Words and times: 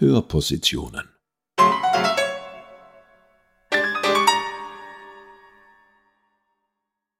Hörpositionen. 0.00 1.08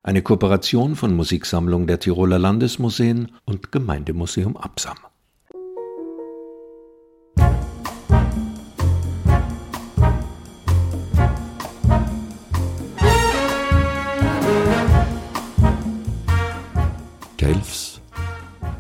Eine 0.04 0.22
Kooperation 0.22 0.94
von 0.94 1.16
Musiksammlung 1.16 1.88
der 1.88 1.98
Tiroler 1.98 2.38
Landesmuseen 2.38 3.32
und 3.44 3.72
Gemeindemuseum 3.72 4.56
Absam. 4.56 4.96
Telfs, 17.38 18.00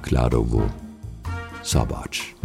Kladovo, 0.02 0.70
Sabac. 1.64 2.37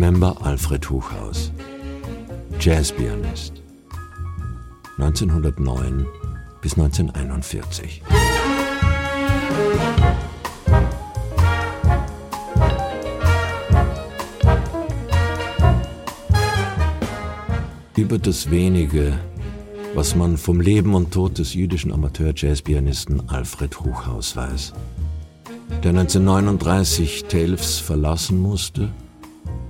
Remember 0.00 0.36
Alfred 0.42 0.88
Hochhaus, 0.90 1.50
Jazzpianist, 2.60 3.54
1909 4.96 6.06
bis 6.62 6.74
1941. 6.78 8.02
Über 17.96 18.18
das 18.20 18.52
wenige, 18.52 19.18
was 19.96 20.14
man 20.14 20.36
vom 20.36 20.60
Leben 20.60 20.94
und 20.94 21.12
Tod 21.12 21.38
des 21.38 21.54
jüdischen 21.54 21.90
Amateur-Jazzpianisten 21.92 23.28
Alfred 23.28 23.80
Hochhaus 23.80 24.36
weiß, 24.36 24.74
der 25.82 25.90
1939 25.90 27.24
Telfs 27.24 27.80
verlassen 27.80 28.40
musste 28.40 28.90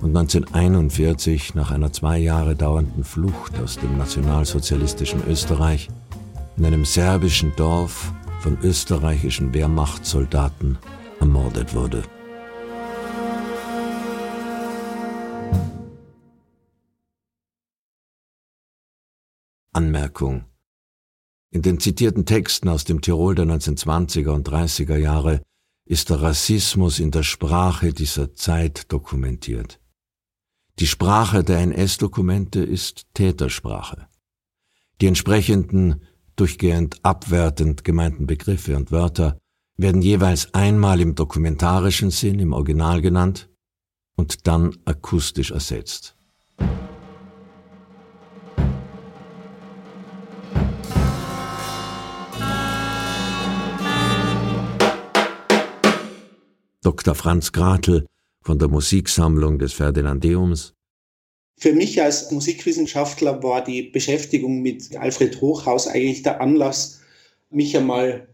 und 0.01 0.15
1941 0.15 1.55
nach 1.55 1.71
einer 1.71 1.91
zwei 1.91 2.17
Jahre 2.17 2.55
dauernden 2.55 3.03
Flucht 3.03 3.59
aus 3.59 3.77
dem 3.77 3.97
nationalsozialistischen 3.97 5.21
Österreich 5.27 5.89
in 6.57 6.65
einem 6.65 6.85
serbischen 6.85 7.53
Dorf 7.55 8.13
von 8.41 8.57
österreichischen 8.61 9.53
Wehrmachtssoldaten 9.53 10.77
ermordet 11.19 11.73
wurde. 11.73 12.03
Anmerkung. 19.73 20.45
In 21.51 21.61
den 21.61 21.79
zitierten 21.79 22.25
Texten 22.25 22.69
aus 22.69 22.83
dem 22.83 23.01
Tirol 23.01 23.35
der 23.35 23.45
1920er 23.45 24.29
und 24.29 24.47
30er 24.47 24.97
Jahre 24.97 25.41
ist 25.85 26.09
der 26.09 26.21
Rassismus 26.21 26.99
in 26.99 27.11
der 27.11 27.23
Sprache 27.23 27.93
dieser 27.93 28.35
Zeit 28.35 28.91
dokumentiert. 28.91 29.79
Die 30.79 30.87
Sprache 30.87 31.43
der 31.43 31.57
NS-Dokumente 31.59 32.61
ist 32.61 33.05
Tätersprache. 33.13 34.07
Die 35.01 35.07
entsprechenden, 35.07 36.03
durchgehend 36.37 37.03
abwertend 37.03 37.83
gemeinten 37.83 38.27
Begriffe 38.27 38.77
und 38.77 38.89
Wörter 38.89 39.37
werden 39.75 40.01
jeweils 40.01 40.53
einmal 40.53 41.01
im 41.01 41.15
dokumentarischen 41.15 42.11
Sinn 42.11 42.39
im 42.39 42.53
Original 42.53 43.01
genannt 43.01 43.49
und 44.15 44.47
dann 44.47 44.77
akustisch 44.85 45.51
ersetzt. 45.51 46.15
Dr. 56.81 57.15
Franz 57.15 57.51
Gratel 57.51 58.05
von 58.49 58.57
der 58.57 58.67
Musiksammlung 58.67 59.59
des 59.59 59.73
Ferdinandeums. 59.73 60.73
Für 61.59 61.71
mich 61.71 62.01
als 62.01 62.31
Musikwissenschaftler 62.31 63.43
war 63.43 63.63
die 63.63 63.83
Beschäftigung 63.83 64.63
mit 64.63 64.95
Alfred 64.95 65.39
Hochhaus 65.39 65.85
eigentlich 65.85 66.23
der 66.23 66.41
Anlass, 66.41 66.99
mich 67.51 67.77
einmal 67.77 68.27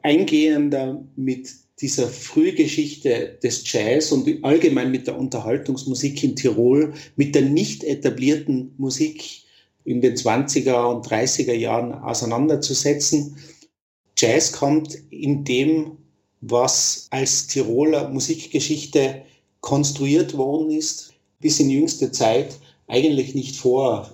eingehender 0.00 1.04
mit 1.14 1.50
dieser 1.78 2.08
Frühgeschichte 2.08 3.38
des 3.42 3.70
Jazz 3.70 4.12
und 4.12 4.42
allgemein 4.42 4.90
mit 4.90 5.06
der 5.06 5.18
Unterhaltungsmusik 5.18 6.24
in 6.24 6.34
Tirol, 6.34 6.94
mit 7.16 7.34
der 7.34 7.42
nicht 7.42 7.84
etablierten 7.84 8.72
Musik 8.78 9.42
in 9.84 10.00
den 10.00 10.14
20er 10.14 10.90
und 10.90 11.06
30er 11.06 11.52
Jahren 11.52 11.92
auseinanderzusetzen. 11.92 13.36
Jazz 14.16 14.52
kommt 14.52 14.94
in 15.10 15.44
dem 15.44 15.98
was 16.40 17.08
als 17.10 17.46
Tiroler 17.46 18.08
Musikgeschichte 18.08 19.22
konstruiert 19.60 20.36
worden 20.36 20.70
ist, 20.70 21.12
bis 21.40 21.60
in 21.60 21.70
jüngste 21.70 22.12
Zeit 22.12 22.58
eigentlich 22.86 23.34
nicht 23.34 23.56
vor. 23.56 24.10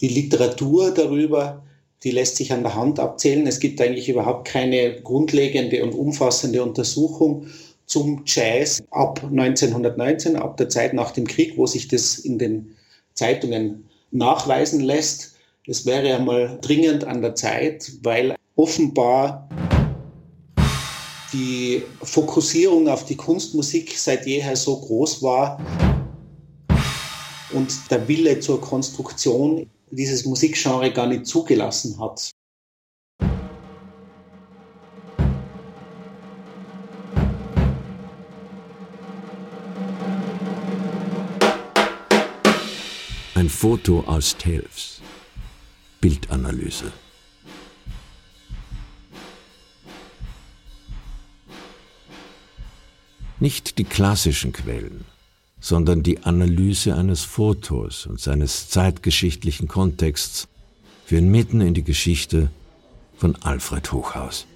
Die 0.00 0.08
Literatur 0.08 0.92
darüber, 0.92 1.62
die 2.02 2.10
lässt 2.10 2.36
sich 2.36 2.52
an 2.52 2.62
der 2.62 2.74
Hand 2.74 2.98
abzählen. 2.98 3.46
Es 3.46 3.60
gibt 3.60 3.80
eigentlich 3.80 4.08
überhaupt 4.08 4.48
keine 4.48 5.00
grundlegende 5.02 5.82
und 5.84 5.94
umfassende 5.94 6.62
Untersuchung 6.62 7.46
zum 7.86 8.22
Jazz 8.24 8.82
ab 8.90 9.22
1919, 9.24 10.36
ab 10.36 10.56
der 10.56 10.68
Zeit 10.68 10.94
nach 10.94 11.10
dem 11.10 11.26
Krieg, 11.26 11.56
wo 11.56 11.66
sich 11.66 11.88
das 11.88 12.18
in 12.18 12.38
den 12.38 12.76
Zeitungen 13.14 13.84
nachweisen 14.12 14.80
lässt. 14.80 15.34
Es 15.66 15.86
wäre 15.86 16.14
einmal 16.16 16.58
dringend 16.62 17.04
an 17.04 17.20
der 17.20 17.34
Zeit, 17.34 17.92
weil 18.02 18.34
offenbar 18.56 19.48
die 21.32 21.82
Fokussierung 22.02 22.88
auf 22.88 23.04
die 23.04 23.16
Kunstmusik 23.16 23.96
seit 23.96 24.26
jeher 24.26 24.56
so 24.56 24.80
groß 24.80 25.22
war 25.22 25.60
und 27.52 27.90
der 27.90 28.06
Wille 28.08 28.40
zur 28.40 28.60
Konstruktion 28.60 29.68
dieses 29.90 30.24
Musikgenre 30.24 30.92
gar 30.92 31.06
nicht 31.06 31.26
zugelassen 31.26 31.98
hat. 31.98 32.30
Ein 43.34 43.48
Foto 43.48 44.00
aus 44.06 44.36
Telfs. 44.36 45.00
Bildanalyse. 46.00 46.92
Nicht 53.40 53.78
die 53.78 53.84
klassischen 53.84 54.52
Quellen, 54.52 55.06
sondern 55.60 56.02
die 56.02 56.24
Analyse 56.24 56.94
eines 56.94 57.22
Fotos 57.22 58.04
und 58.06 58.20
seines 58.20 58.68
zeitgeschichtlichen 58.68 59.66
Kontexts 59.66 60.46
führen 61.06 61.30
mitten 61.30 61.62
in 61.62 61.72
die 61.72 61.82
Geschichte 61.82 62.50
von 63.16 63.36
Alfred 63.36 63.92
Hochhaus. 63.92 64.46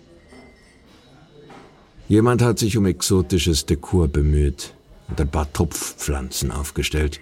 Jemand 2.08 2.42
hat 2.42 2.58
sich 2.58 2.76
um 2.76 2.84
exotisches 2.84 3.64
Dekor 3.64 4.08
bemüht 4.08 4.74
und 5.08 5.18
ein 5.18 5.30
paar 5.30 5.50
Topfpflanzen 5.50 6.50
aufgestellt, 6.50 7.20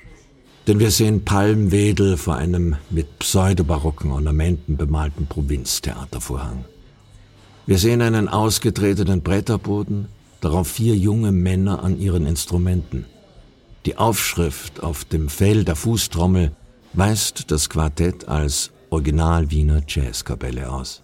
denn 0.66 0.80
wir 0.80 0.90
sehen 0.90 1.24
Palmwedel 1.24 2.16
vor 2.16 2.34
einem 2.34 2.74
mit 2.90 3.20
pseudobarocken 3.20 4.10
Ornamenten 4.10 4.76
bemalten 4.76 5.26
Provinztheatervorhang. 5.28 6.64
Wir 7.66 7.78
sehen 7.78 8.02
einen 8.02 8.28
ausgetretenen 8.28 9.22
Bretterboden, 9.22 10.08
darauf 10.42 10.68
vier 10.68 10.96
junge 10.96 11.32
Männer 11.32 11.82
an 11.82 11.98
ihren 11.98 12.26
Instrumenten. 12.26 13.06
Die 13.86 13.96
Aufschrift 13.96 14.82
auf 14.82 15.04
dem 15.04 15.28
Fell 15.28 15.64
der 15.64 15.76
Fußtrommel 15.76 16.52
weist 16.92 17.50
das 17.50 17.70
Quartett 17.70 18.28
als 18.28 18.70
Original 18.90 19.50
Wiener 19.50 19.82
Jazzkapelle 19.88 20.70
aus. 20.70 21.00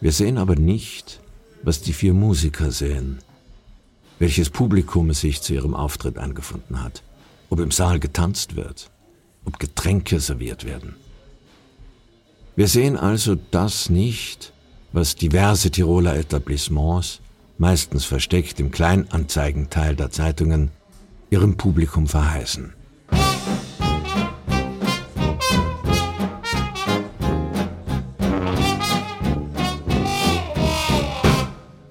Wir 0.00 0.12
sehen 0.12 0.36
aber 0.36 0.56
nicht, 0.56 1.20
was 1.62 1.80
die 1.80 1.94
vier 1.94 2.12
Musiker 2.12 2.70
sehen, 2.70 3.20
welches 4.18 4.50
Publikum 4.50 5.12
sich 5.14 5.40
zu 5.40 5.54
ihrem 5.54 5.74
Auftritt 5.74 6.18
angefunden 6.18 6.82
hat, 6.82 7.02
ob 7.50 7.60
im 7.60 7.70
Saal 7.70 8.00
getanzt 8.00 8.56
wird, 8.56 8.90
ob 9.44 9.58
Getränke 9.58 10.20
serviert 10.20 10.64
werden. 10.64 10.96
Wir 12.56 12.68
sehen 12.68 12.96
also 12.96 13.36
das 13.50 13.88
nicht, 13.90 14.52
was 14.92 15.16
diverse 15.16 15.70
Tiroler 15.70 16.16
Etablissements 16.16 17.20
meistens 17.58 18.04
versteckt 18.04 18.60
im 18.60 18.70
Kleinanzeigenteil 18.70 19.96
der 19.96 20.10
Zeitungen, 20.10 20.70
ihrem 21.30 21.56
Publikum 21.56 22.06
verheißen. 22.06 22.72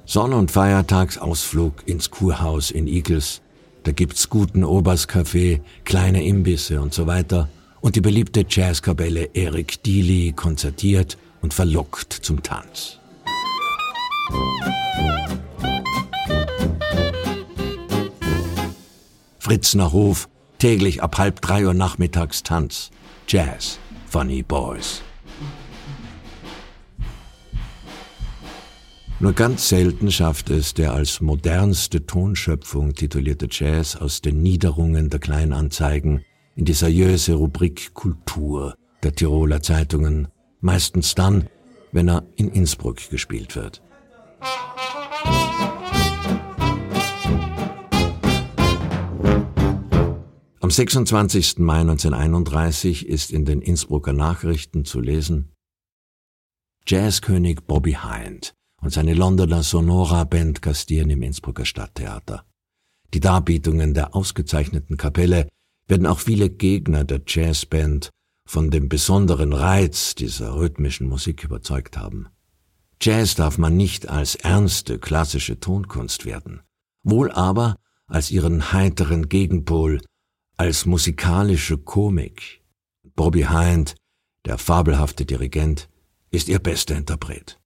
Sonn- 0.05 0.33
und 0.33 0.51
Feiertagsausflug 0.51 1.87
ins 1.87 2.11
Kurhaus 2.11 2.69
in 2.69 2.85
Igels. 2.85 3.41
Da 3.81 3.91
gibt's 3.91 4.29
guten 4.29 4.63
Oberskaffee, 4.63 5.61
kleine 5.85 6.23
Imbisse 6.23 6.81
und 6.81 6.93
so 6.93 7.07
weiter. 7.07 7.49
Und 7.81 7.95
die 7.95 8.01
beliebte 8.01 8.45
Jazzkapelle 8.47 9.31
Eric 9.33 9.81
Dealey 9.81 10.31
konzertiert 10.33 11.17
und 11.41 11.53
verlockt 11.53 12.13
zum 12.13 12.43
Tanz. 12.43 12.99
Fritzner 19.39 19.91
Hof, 19.91 20.29
täglich 20.57 21.03
ab 21.03 21.17
halb 21.17 21.41
drei 21.41 21.65
Uhr 21.65 21.73
nachmittags 21.73 22.43
Tanz. 22.43 22.91
Jazz, 23.27 23.77
Funny 24.07 24.41
Boys. 24.41 25.01
Nur 29.19 29.33
ganz 29.33 29.69
selten 29.69 30.11
schafft 30.11 30.49
es 30.49 30.73
der 30.73 30.93
als 30.93 31.21
modernste 31.21 32.05
Tonschöpfung 32.05 32.93
titulierte 32.93 33.47
Jazz 33.49 33.95
aus 33.95 34.21
den 34.21 34.41
Niederungen 34.41 35.09
der 35.09 35.19
Kleinanzeigen 35.19 36.25
in 36.55 36.65
die 36.65 36.73
seriöse 36.73 37.35
Rubrik 37.35 37.93
Kultur 37.93 38.75
der 39.03 39.13
Tiroler 39.13 39.61
Zeitungen, 39.61 40.29
meistens 40.61 41.15
dann, 41.15 41.47
wenn 41.91 42.09
er 42.09 42.23
in 42.35 42.49
Innsbruck 42.49 43.09
gespielt 43.09 43.55
wird. 43.55 43.81
Am 50.59 50.71
26. 50.71 51.59
Mai 51.59 51.81
1931 51.81 53.07
ist 53.07 53.31
in 53.31 53.45
den 53.45 53.61
Innsbrucker 53.61 54.13
Nachrichten 54.13 54.85
zu 54.85 55.01
lesen, 55.01 55.51
Jazzkönig 56.87 57.61
Bobby 57.67 57.97
Hind 58.01 58.53
und 58.81 58.91
seine 58.91 59.13
Londoner 59.13 59.63
Sonora-Band 59.63 60.61
gastieren 60.61 61.09
im 61.09 61.21
Innsbrucker 61.21 61.65
Stadttheater. 61.65 62.45
Die 63.13 63.19
Darbietungen 63.19 63.93
der 63.93 64.15
ausgezeichneten 64.15 64.97
Kapelle 64.97 65.47
werden 65.87 66.07
auch 66.07 66.19
viele 66.19 66.49
Gegner 66.49 67.03
der 67.03 67.21
Jazzband 67.25 68.09
von 68.45 68.71
dem 68.71 68.89
besonderen 68.89 69.53
Reiz 69.53 70.15
dieser 70.15 70.55
rhythmischen 70.55 71.07
Musik 71.07 71.43
überzeugt 71.43 71.97
haben. 71.97 72.27
Jazz 73.05 73.35
darf 73.35 73.57
man 73.57 73.75
nicht 73.75 74.07
als 74.07 74.35
ernste 74.35 74.97
klassische 74.97 75.59
Tonkunst 75.59 76.23
werden, 76.23 76.61
wohl 77.03 77.33
aber 77.33 77.75
als 78.07 78.31
ihren 78.31 78.71
heiteren 78.71 79.27
Gegenpol, 79.27 79.99
als 80.55 80.85
musikalische 80.85 81.77
Komik. 81.77 82.63
Bobby 83.13 83.47
Hind, 83.49 83.95
der 84.45 84.57
fabelhafte 84.57 85.25
Dirigent, 85.25 85.89
ist 86.31 86.47
ihr 86.47 86.59
bester 86.59 86.95
Interpret. 86.95 87.59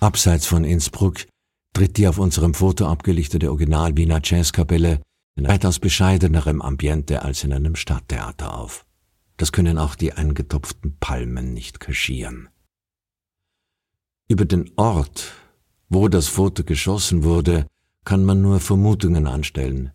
Abseits 0.00 0.44
von 0.44 0.64
Innsbruck 0.64 1.26
tritt 1.72 1.96
die 1.96 2.06
auf 2.06 2.18
unserem 2.18 2.52
Foto 2.52 2.86
abgelichtete 2.86 3.48
Original 3.48 3.96
Wiener 3.96 4.20
Jazzkapelle 4.22 5.00
in 5.36 5.48
weitaus 5.48 5.78
bescheidenerem 5.78 6.60
Ambiente 6.60 7.22
als 7.22 7.44
in 7.44 7.54
einem 7.54 7.76
Stadttheater 7.76 8.58
auf. 8.58 8.84
Das 9.40 9.52
können 9.52 9.78
auch 9.78 9.94
die 9.94 10.12
eingetopften 10.12 10.98
Palmen 11.00 11.54
nicht 11.54 11.80
kaschieren. 11.80 12.50
Über 14.28 14.44
den 14.44 14.70
Ort, 14.76 15.32
wo 15.88 16.08
das 16.08 16.28
Foto 16.28 16.62
geschossen 16.62 17.24
wurde, 17.24 17.66
kann 18.04 18.22
man 18.26 18.42
nur 18.42 18.60
Vermutungen 18.60 19.26
anstellen. 19.26 19.92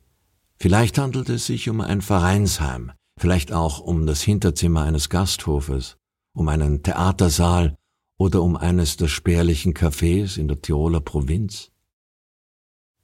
Vielleicht 0.58 0.98
handelt 0.98 1.30
es 1.30 1.46
sich 1.46 1.70
um 1.70 1.82
ein 1.82 2.02
Vereinsheim, 2.02 2.92
vielleicht 3.20 3.54
auch 3.54 3.80
um 3.80 4.08
das 4.08 4.24
Hinterzimmer 4.24 4.82
eines 4.82 5.10
Gasthofes, 5.10 5.98
um 6.34 6.48
einen 6.48 6.82
Theatersaal 6.82 7.76
oder 8.18 8.42
um 8.42 8.56
eines 8.56 8.98
der 8.98 9.10
spärlichen 9.10 9.76
Cafés 9.76 10.40
in 10.40 10.48
der 10.48 10.60
Tiroler 10.60 11.02
Provinz. 11.02 11.72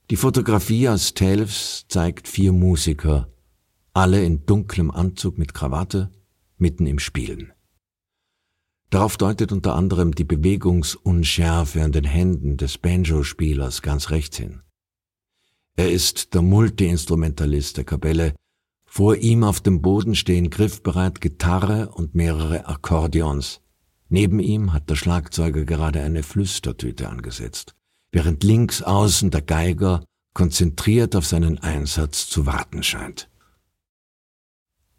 Die 0.09 0.17
Fotografie 0.17 0.89
aus 0.89 1.13
Telfs 1.13 1.85
zeigt 1.87 2.27
vier 2.27 2.51
Musiker, 2.51 3.31
alle 3.93 4.25
in 4.25 4.47
dunklem 4.47 4.89
Anzug 4.89 5.37
mit 5.37 5.53
Krawatte, 5.53 6.09
mitten 6.61 6.85
im 6.85 6.99
Spielen. 6.99 7.51
Darauf 8.89 9.17
deutet 9.17 9.51
unter 9.51 9.75
anderem 9.75 10.13
die 10.15 10.23
Bewegungsunschärfe 10.23 11.83
an 11.83 11.91
den 11.91 12.03
Händen 12.03 12.57
des 12.57 12.77
Banjo-Spielers 12.77 13.81
ganz 13.81 14.09
rechts 14.09 14.37
hin. 14.37 14.61
Er 15.75 15.91
ist 15.91 16.33
der 16.33 16.41
Multi-Instrumentalist 16.41 17.77
der 17.77 17.85
Kapelle. 17.85 18.35
Vor 18.85 19.15
ihm 19.15 19.43
auf 19.43 19.61
dem 19.61 19.81
Boden 19.81 20.15
stehen 20.15 20.49
griffbereit 20.49 21.21
Gitarre 21.21 21.89
und 21.89 22.15
mehrere 22.15 22.67
Akkordeons. 22.67 23.61
Neben 24.09 24.39
ihm 24.39 24.73
hat 24.73 24.89
der 24.89 24.95
Schlagzeuger 24.95 25.63
gerade 25.63 26.01
eine 26.01 26.23
Flüstertüte 26.23 27.09
angesetzt 27.09 27.73
während 28.11 28.43
links 28.43 28.81
außen 28.81 29.31
der 29.31 29.41
Geiger 29.41 30.03
konzentriert 30.33 31.15
auf 31.15 31.25
seinen 31.25 31.59
Einsatz 31.59 32.27
zu 32.27 32.45
warten 32.45 32.83
scheint. 32.83 33.29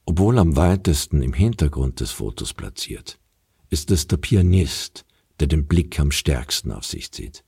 Obwohl 0.04 0.38
am 0.38 0.56
weitesten 0.56 1.22
im 1.22 1.32
Hintergrund 1.32 2.00
des 2.00 2.10
Fotos 2.10 2.54
platziert, 2.54 3.18
ist 3.70 3.90
es 3.90 4.08
der 4.08 4.16
Pianist, 4.16 5.04
der 5.40 5.46
den 5.46 5.66
Blick 5.66 5.98
am 6.00 6.10
stärksten 6.10 6.72
auf 6.72 6.84
sich 6.84 7.12
zieht. 7.12 7.44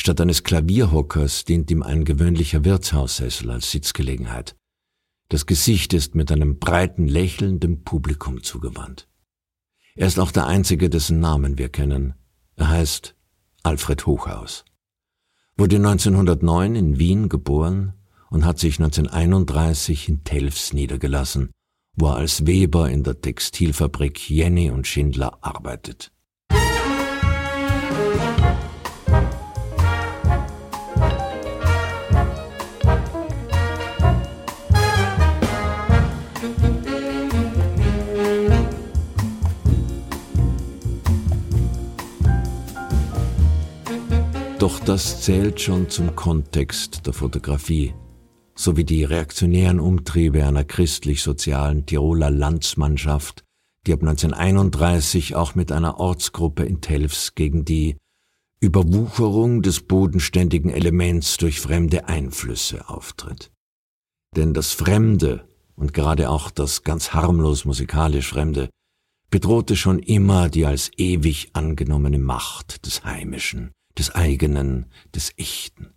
Statt 0.00 0.20
eines 0.20 0.44
Klavierhockers 0.44 1.44
dient 1.44 1.70
ihm 1.70 1.82
ein 1.82 2.04
gewöhnlicher 2.04 2.64
Wirtshaussessel 2.64 3.50
als 3.50 3.70
Sitzgelegenheit. 3.70 4.54
Das 5.28 5.46
Gesicht 5.46 5.92
ist 5.92 6.14
mit 6.14 6.30
einem 6.30 6.58
breiten 6.58 7.08
Lächeln 7.08 7.60
dem 7.60 7.84
Publikum 7.84 8.42
zugewandt. 8.42 9.08
Er 9.96 10.06
ist 10.06 10.18
auch 10.18 10.30
der 10.30 10.46
einzige, 10.46 10.88
dessen 10.88 11.20
Namen 11.20 11.58
wir 11.58 11.68
kennen. 11.68 12.14
Er 12.56 12.68
heißt 12.68 13.16
Alfred 13.62 14.06
Hochhaus 14.06 14.64
wurde 15.58 15.76
1909 15.76 16.76
in 16.76 16.98
Wien 17.00 17.28
geboren 17.28 17.94
und 18.30 18.44
hat 18.44 18.60
sich 18.60 18.78
1931 18.78 20.08
in 20.08 20.22
Telfs 20.22 20.72
niedergelassen, 20.72 21.50
wo 21.98 22.06
er 22.06 22.16
als 22.16 22.46
Weber 22.46 22.88
in 22.88 23.02
der 23.02 23.20
Textilfabrik 23.20 24.30
Jenny 24.30 24.70
und 24.70 24.86
Schindler 24.86 25.38
arbeitet. 25.40 26.12
Doch 44.58 44.80
das 44.80 45.22
zählt 45.22 45.60
schon 45.60 45.88
zum 45.88 46.16
Kontext 46.16 47.06
der 47.06 47.12
Fotografie, 47.12 47.94
sowie 48.58 48.84
die 48.84 49.04
reaktionären 49.04 49.78
Umtriebe 49.78 50.44
einer 50.44 50.64
christlich-sozialen 50.64 51.86
Tiroler 51.86 52.30
Landsmannschaft, 52.30 53.44
die 53.86 53.92
ab 53.92 54.00
1931 54.00 55.36
auch 55.36 55.54
mit 55.54 55.70
einer 55.70 56.00
Ortsgruppe 56.00 56.64
in 56.64 56.80
Telfs 56.80 57.36
gegen 57.36 57.64
die 57.64 57.96
Überwucherung 58.60 59.62
des 59.62 59.82
bodenständigen 59.82 60.70
Elements 60.70 61.36
durch 61.36 61.60
fremde 61.60 62.08
Einflüsse 62.08 62.88
auftritt. 62.88 63.52
Denn 64.34 64.54
das 64.54 64.72
Fremde 64.72 65.46
und 65.76 65.94
gerade 65.94 66.28
auch 66.28 66.50
das 66.50 66.82
ganz 66.82 67.14
harmlos 67.14 67.64
musikalisch 67.64 68.28
Fremde 68.28 68.68
bedrohte 69.30 69.76
schon 69.76 70.00
immer 70.00 70.48
die 70.48 70.66
als 70.66 70.90
ewig 70.96 71.50
angenommene 71.52 72.18
Macht 72.18 72.84
des 72.86 73.04
Heimischen, 73.04 73.70
des 73.96 74.12
eigenen, 74.12 74.86
des 75.14 75.32
Echten. 75.36 75.94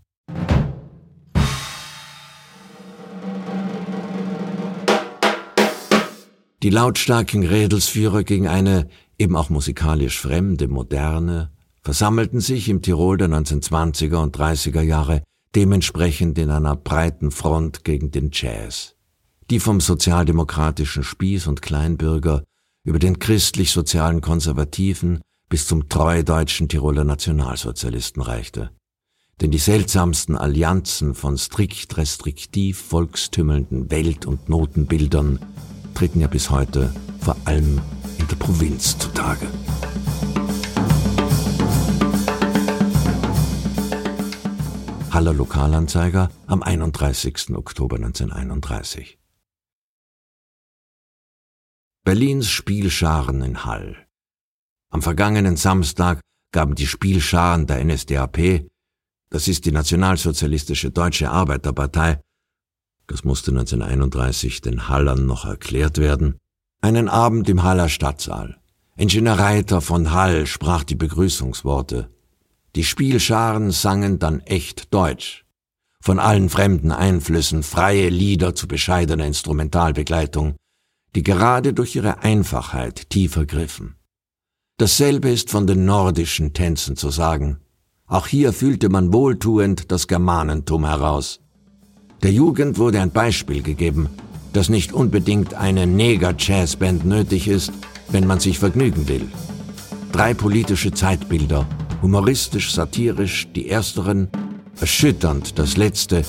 Die 6.64 6.70
lautstarken 6.70 7.44
Rädelsführer 7.44 8.24
gegen 8.24 8.48
eine 8.48 8.88
eben 9.18 9.36
auch 9.36 9.50
musikalisch 9.50 10.20
fremde 10.20 10.68
Moderne 10.68 11.52
versammelten 11.82 12.40
sich 12.40 12.70
im 12.70 12.84
Tirol 12.84 13.18
der 13.18 13.30
1920er 13.30 14.18
und 14.18 14.38
30er 14.38 14.82
Jahre 14.82 15.24
dementsprechend 15.56 16.38
in 16.38 16.52
einer 16.52 16.76
breiten 16.76 17.32
Front 17.32 17.84
gegen 17.84 18.12
den 18.12 18.30
Jazz. 18.32 18.96
Die 19.50 19.60
vom 19.60 19.82
sozialdemokratischen 19.82 21.04
Spieß 21.04 21.48
und 21.48 21.64
Kleinbürger 21.64 22.44
über 22.84 23.00
den 23.00 23.18
christlich-sozialen 23.18 24.22
Konservativen 24.22 25.22
bis 25.50 25.66
zum 25.66 25.90
treu 25.90 26.22
deutschen 26.22 26.70
Tiroler 26.70 27.04
Nationalsozialisten 27.04 28.22
reichte. 28.22 28.70
Denn 29.42 29.50
die 29.50 29.58
seltsamsten 29.58 30.38
Allianzen 30.38 31.16
von 31.16 31.40
strikt 31.40 31.98
restriktiv 31.98 32.80
volkstümmelnden 32.80 33.90
Welt- 33.90 34.28
und 34.28 34.48
Notenbildern 34.48 35.40
treten 35.94 36.20
ja 36.20 36.28
bis 36.28 36.50
heute 36.50 36.94
vor 37.20 37.36
allem 37.46 37.82
in 38.18 38.28
der 38.28 38.36
Provinz 38.36 38.98
zutage. 38.98 39.48
Haller 45.12 45.34
Lokalanzeiger 45.34 46.30
am 46.48 46.64
31. 46.64 47.56
Oktober 47.56 47.98
1931. 47.98 49.20
Berlins 52.04 52.50
Spielscharen 52.50 53.42
in 53.42 53.66
Hall 53.66 54.08
am 54.94 55.02
vergangenen 55.02 55.56
Samstag 55.56 56.20
gaben 56.52 56.76
die 56.76 56.86
Spielscharen 56.86 57.66
der 57.66 57.84
NSDAP, 57.84 58.68
das 59.30 59.48
ist 59.48 59.66
die 59.66 59.72
Nationalsozialistische 59.72 60.92
Deutsche 60.92 61.32
Arbeiterpartei, 61.32 62.20
das 63.12 63.26
musste 63.26 63.52
1931 63.52 64.62
den 64.62 64.88
Hallern 64.88 65.26
noch 65.26 65.44
erklärt 65.44 65.98
werden, 65.98 66.38
einen 66.82 67.10
Abend 67.10 67.50
im 67.50 67.62
Haller 67.62 67.90
Stadtsaal. 67.90 68.58
Ingenieur 68.96 69.38
Reiter 69.38 69.82
von 69.82 70.14
Hall 70.14 70.48
sprach 70.48 70.86
die 70.86 70.96
Begrüßungsworte. 70.96 72.10
Die 72.76 72.86
Spielscharen 72.86 73.72
sangen 73.72 74.18
dann 74.18 74.40
echt 74.40 74.94
Deutsch. 74.94 75.44
Von 76.00 76.20
allen 76.20 76.48
fremden 76.48 76.94
Einflüssen 76.94 77.64
freie 77.64 78.08
Lieder 78.08 78.56
zu 78.56 78.68
bescheidener 78.68 79.26
Instrumentalbegleitung, 79.26 80.56
die 81.14 81.24
gerade 81.24 81.74
durch 81.74 81.96
ihre 81.98 82.20
Einfachheit 82.20 83.10
tiefer 83.10 83.46
griffen. 83.46 83.98
Dasselbe 84.78 85.30
ist 85.30 85.50
von 85.50 85.68
den 85.68 85.84
nordischen 85.84 86.54
Tänzen 86.54 86.96
zu 86.96 87.10
sagen. 87.10 87.60
Auch 88.06 88.28
hier 88.28 88.54
fühlte 88.54 88.88
man 88.88 89.12
wohltuend 89.12 89.92
das 89.92 90.08
Germanentum 90.08 90.86
heraus. 90.86 91.41
Der 92.24 92.32
Jugend 92.32 92.78
wurde 92.78 93.02
ein 93.02 93.10
Beispiel 93.10 93.64
gegeben, 93.64 94.08
dass 94.54 94.70
nicht 94.70 94.94
unbedingt 94.94 95.56
eine 95.56 95.88
Neger-Jazzband 95.88 97.04
nötig 97.04 97.48
ist, 97.48 97.72
wenn 98.10 98.28
man 98.28 98.40
sich 98.40 98.60
vergnügen 98.60 99.08
will. 99.08 99.28
Drei 100.12 100.36
politische 100.36 100.92
Zeitbilder, 100.92 101.66
humoristisch, 102.02 102.74
satirisch 102.74 103.48
die 103.56 103.70
ersteren, 103.70 104.28
erschütternd 104.80 105.58
das 105.58 105.78
letzte, 105.78 106.24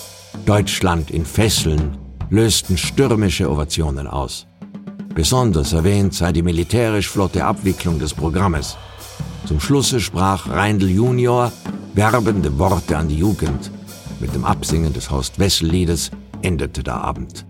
Deutschland 0.47 1.11
in 1.11 1.27
Fesseln, 1.27 1.99
lösten 2.31 2.79
stürmische 2.79 3.51
Ovationen 3.51 4.07
aus. 4.07 4.47
Besonders 5.15 5.75
erwähnt 5.75 6.15
sei 6.15 6.33
die 6.33 6.43
militärisch 6.43 7.09
flotte 7.09 7.45
Abwicklung 7.45 7.99
des 7.99 8.15
Programmes. 8.15 8.79
Zum 9.45 9.61
Schlusse 9.61 10.01
sprach 10.01 10.49
Reindl 10.49 10.89
Junior 10.89 11.53
werbende 11.93 12.59
Worte 12.59 12.97
an 12.97 13.09
die 13.09 13.19
Jugend. 13.19 13.71
Mit 14.23 14.37
dem 14.37 14.45
Absingen 14.45 14.93
des 14.93 15.11
Horst-Wessel-Liedes 15.11 16.13
endete 16.43 16.85
der 16.85 16.95
Abend. 16.95 17.45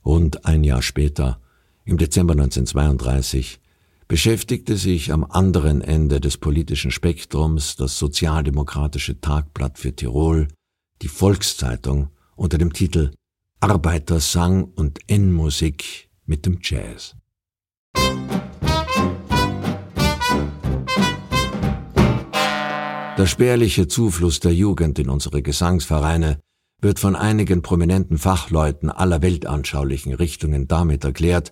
Und 0.00 0.46
ein 0.46 0.64
Jahr 0.64 0.80
später, 0.80 1.42
im 1.84 1.98
Dezember 1.98 2.32
1932, 2.32 3.60
beschäftigte 4.08 4.78
sich 4.78 5.12
am 5.12 5.24
anderen 5.24 5.82
Ende 5.82 6.18
des 6.18 6.38
politischen 6.38 6.90
Spektrums 6.90 7.76
das 7.76 7.98
Sozialdemokratische 7.98 9.20
Tagblatt 9.20 9.78
für 9.78 9.94
Tirol, 9.94 10.48
die 11.02 11.08
Volkszeitung, 11.08 12.08
unter 12.34 12.56
dem 12.56 12.72
Titel 12.72 13.10
Arbeitersang 13.60 14.64
und 14.64 15.00
N-Musik 15.06 16.08
mit 16.24 16.46
dem 16.46 16.60
Jazz. 16.62 17.14
Der 23.16 23.26
spärliche 23.26 23.86
Zufluss 23.86 24.40
der 24.40 24.52
Jugend 24.52 24.98
in 24.98 25.08
unsere 25.08 25.40
Gesangsvereine 25.40 26.40
wird 26.80 26.98
von 26.98 27.14
einigen 27.14 27.62
prominenten 27.62 28.18
Fachleuten 28.18 28.90
aller 28.90 29.22
weltanschaulichen 29.22 30.12
Richtungen 30.12 30.66
damit 30.66 31.04
erklärt, 31.04 31.50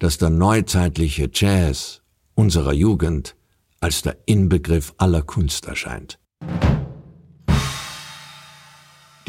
dass 0.00 0.18
der 0.18 0.30
neuzeitliche 0.30 1.30
Jazz 1.32 2.02
unserer 2.34 2.72
Jugend 2.72 3.36
als 3.78 4.02
der 4.02 4.16
Inbegriff 4.26 4.92
aller 4.98 5.22
Kunst 5.22 5.66
erscheint. 5.66 6.18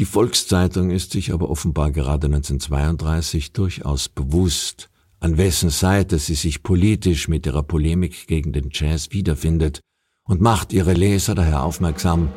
Die 0.00 0.04
Volkszeitung 0.06 0.90
ist 0.90 1.12
sich 1.12 1.32
aber 1.32 1.48
offenbar 1.48 1.92
gerade 1.92 2.26
1932 2.26 3.52
durchaus 3.52 4.08
bewusst, 4.08 4.90
an 5.20 5.38
wessen 5.38 5.70
Seite 5.70 6.18
sie 6.18 6.34
sich 6.34 6.64
politisch 6.64 7.28
mit 7.28 7.46
ihrer 7.46 7.62
Polemik 7.62 8.26
gegen 8.26 8.52
den 8.52 8.70
Jazz 8.72 9.12
wiederfindet 9.12 9.82
und 10.26 10.40
macht 10.40 10.72
ihre 10.72 10.92
Leser 10.92 11.34
daher 11.34 11.62
aufmerksam, 11.62 12.28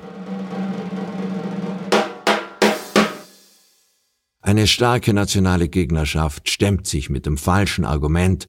Eine 4.41 4.65
starke 4.65 5.13
nationale 5.13 5.69
Gegnerschaft 5.69 6.50
stemmt 6.50 6.88
sich 6.88 7.12
mit 7.12 7.27
dem 7.27 7.38
falschen 7.38 7.86
Argument, 7.86 8.48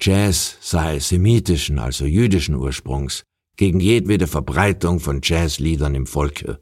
Jazz 0.00 0.56
sei 0.62 0.98
semitischen, 1.00 1.78
also 1.78 2.06
jüdischen 2.06 2.54
Ursprungs, 2.54 3.24
gegen 3.56 3.78
jedwede 3.78 4.26
Verbreitung 4.26 5.00
von 5.00 5.20
Jazzliedern 5.22 5.94
im 5.94 6.06
Volke. 6.06 6.60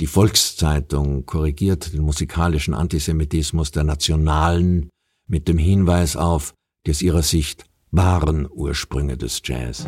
Die 0.00 0.06
Volkszeitung 0.06 1.24
korrigiert 1.24 1.94
den 1.94 2.02
musikalischen 2.02 2.74
Antisemitismus 2.74 3.70
der 3.70 3.84
Nationalen 3.84 4.90
mit 5.26 5.48
dem 5.48 5.56
Hinweis 5.56 6.14
auf 6.14 6.52
die 6.86 6.90
aus 6.90 7.00
ihrer 7.00 7.22
Sicht 7.22 7.64
wahren 7.96 8.48
Ursprünge 8.50 9.16
des 9.16 9.40
Jazz. 9.44 9.86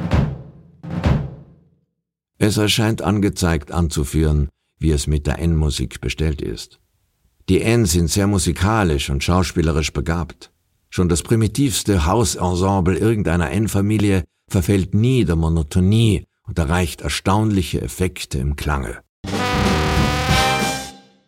Es 2.38 2.56
erscheint 2.56 3.02
angezeigt 3.02 3.72
anzuführen, 3.72 4.48
wie 4.78 4.90
es 4.90 5.06
mit 5.06 5.26
der 5.26 5.38
N-Musik 5.40 6.00
bestellt 6.00 6.40
ist. 6.40 6.78
Die 7.48 7.62
N 7.62 7.86
sind 7.86 8.10
sehr 8.10 8.26
musikalisch 8.26 9.10
und 9.10 9.24
schauspielerisch 9.24 9.92
begabt. 9.92 10.52
Schon 10.88 11.08
das 11.08 11.22
primitivste 11.22 12.06
Hausensemble 12.06 12.96
irgendeiner 12.96 13.50
N-Familie 13.50 14.24
verfällt 14.48 14.94
nie 14.94 15.24
der 15.24 15.36
Monotonie 15.36 16.24
und 16.46 16.58
erreicht 16.58 17.00
erstaunliche 17.00 17.80
Effekte 17.80 18.38
im 18.38 18.54
Klange. 18.54 18.98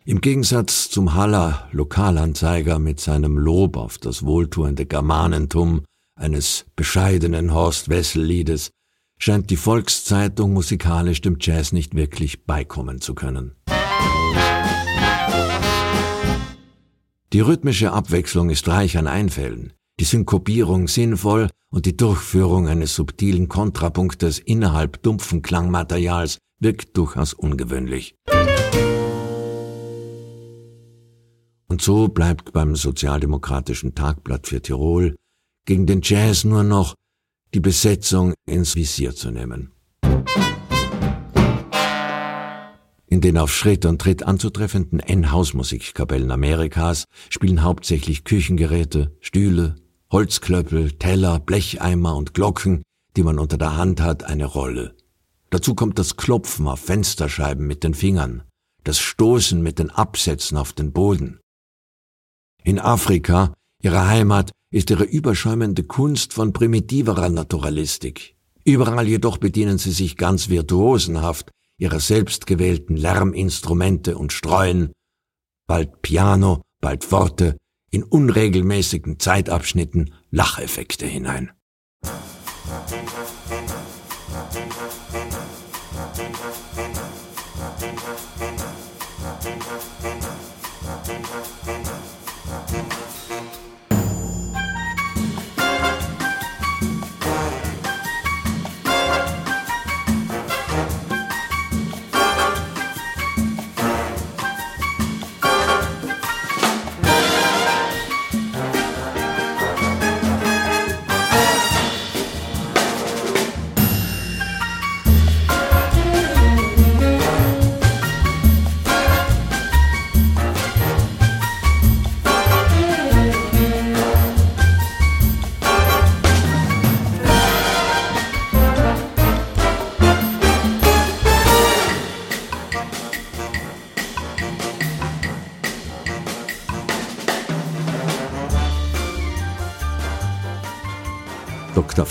Im 0.05 0.21
Gegensatz 0.21 0.89
zum 0.89 1.13
Haller 1.13 1.67
Lokalanzeiger 1.71 2.79
mit 2.79 2.99
seinem 2.99 3.37
Lob 3.37 3.77
auf 3.77 3.97
das 3.97 4.23
wohltuende 4.23 4.85
Germanentum 4.85 5.81
eines 6.19 6.65
bescheidenen 6.75 7.53
Horst 7.53 7.89
Wessel 7.89 8.23
Liedes 8.23 8.71
scheint 9.17 9.49
die 9.49 9.57
Volkszeitung 9.57 10.53
musikalisch 10.53 11.21
dem 11.21 11.37
Jazz 11.39 11.71
nicht 11.71 11.95
wirklich 11.95 12.45
beikommen 12.45 13.01
zu 13.01 13.15
können. 13.15 13.55
Die 17.31 17.41
rhythmische 17.41 17.91
Abwechslung 17.91 18.49
ist 18.49 18.67
reich 18.67 18.97
an 18.97 19.07
Einfällen, 19.07 19.73
die 19.99 20.05
Synkopierung 20.05 20.87
sinnvoll 20.87 21.49
und 21.69 21.85
die 21.85 21.95
Durchführung 21.95 22.67
eines 22.67 22.95
subtilen 22.95 23.47
Kontrapunktes 23.47 24.39
innerhalb 24.39 25.03
dumpfen 25.03 25.41
Klangmaterials 25.41 26.39
wirkt 26.59 26.97
durchaus 26.97 27.33
ungewöhnlich. 27.33 28.15
Und 31.67 31.83
so 31.83 32.07
bleibt 32.07 32.51
beim 32.51 32.75
Sozialdemokratischen 32.75 33.93
Tagblatt 33.93 34.47
für 34.47 34.61
Tirol 34.61 35.15
gegen 35.69 35.85
den 35.85 36.01
Jazz 36.01 36.45
nur 36.45 36.63
noch 36.63 36.95
die 37.53 37.59
Besetzung 37.59 38.33
ins 38.47 38.75
Visier 38.75 39.13
zu 39.13 39.29
nehmen. 39.29 39.71
In 43.05 43.21
den 43.21 43.37
auf 43.37 43.53
Schritt 43.53 43.85
und 43.85 44.01
Tritt 44.01 44.23
anzutreffenden 44.23 44.99
N-Hausmusikkapellen 44.99 46.31
Amerikas 46.31 47.05
spielen 47.29 47.61
hauptsächlich 47.61 48.23
Küchengeräte, 48.23 49.15
Stühle, 49.21 49.75
Holzklöppel, 50.11 50.93
Teller, 50.93 51.39
Blecheimer 51.39 52.15
und 52.15 52.33
Glocken, 52.33 52.81
die 53.15 53.21
man 53.21 53.37
unter 53.37 53.59
der 53.59 53.77
Hand 53.77 54.01
hat, 54.01 54.23
eine 54.23 54.45
Rolle. 54.45 54.97
Dazu 55.51 55.75
kommt 55.75 55.99
das 55.99 56.17
Klopfen 56.17 56.67
auf 56.67 56.79
Fensterscheiben 56.79 57.67
mit 57.67 57.83
den 57.83 57.93
Fingern, 57.93 58.41
das 58.85 58.97
Stoßen 58.97 59.61
mit 59.61 59.77
den 59.77 59.91
Absätzen 59.91 60.57
auf 60.57 60.73
den 60.73 60.93
Boden. 60.93 61.39
In 62.63 62.79
Afrika, 62.79 63.53
ihrer 63.83 64.07
Heimat, 64.07 64.51
ist 64.71 64.89
ihre 64.89 65.03
überschäumende 65.03 65.83
Kunst 65.83 66.33
von 66.33 66.53
primitiverer 66.53 67.29
Naturalistik. 67.29 68.35
Überall 68.63 69.07
jedoch 69.07 69.37
bedienen 69.37 69.77
sie 69.77 69.91
sich 69.91 70.17
ganz 70.17 70.49
virtuosenhaft 70.49 71.51
ihrer 71.79 71.99
selbstgewählten 71.99 72.97
Lärminstrumente 72.97 74.17
und 74.17 74.33
streuen, 74.33 74.91
bald 75.67 76.01
Piano, 76.01 76.61
bald 76.81 77.11
Worte, 77.11 77.57
in 77.89 78.03
unregelmäßigen 78.03 79.19
Zeitabschnitten 79.19 80.13
Lacheffekte 80.29 81.05
hinein. 81.05 81.51
Musik 82.03 83.09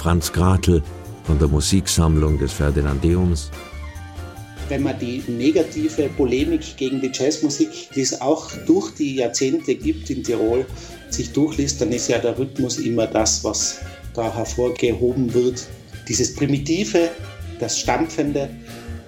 Franz 0.09 0.33
Gratl 0.33 0.83
von 1.25 1.39
der 1.39 1.49
Musiksammlung 1.49 2.39
des 2.39 2.55
Ferdinandeums. 2.55 3.51
Wenn 4.71 4.83
man 4.83 4.99
die 4.99 5.23
negative 5.29 6.09
Polemik 6.17 6.79
gegen 6.79 7.03
die 7.03 7.11
Jazzmusik, 7.13 7.91
die 7.95 8.01
es 8.01 8.19
auch 8.23 8.51
durch 8.65 8.95
die 8.95 9.17
Jahrzehnte 9.17 9.75
gibt 9.75 10.09
in 10.09 10.25
Tirol, 10.25 10.65
sich 11.11 11.31
durchliest, 11.35 11.83
dann 11.83 11.93
ist 11.93 12.09
ja 12.09 12.17
der 12.17 12.39
Rhythmus 12.39 12.79
immer 12.79 13.07
das, 13.07 13.45
was 13.45 13.81
da 14.15 14.35
hervorgehoben 14.35 15.35
wird. 15.35 15.67
Dieses 16.09 16.35
Primitive, 16.35 17.11
das 17.61 17.79
Stampfende. 17.79 18.49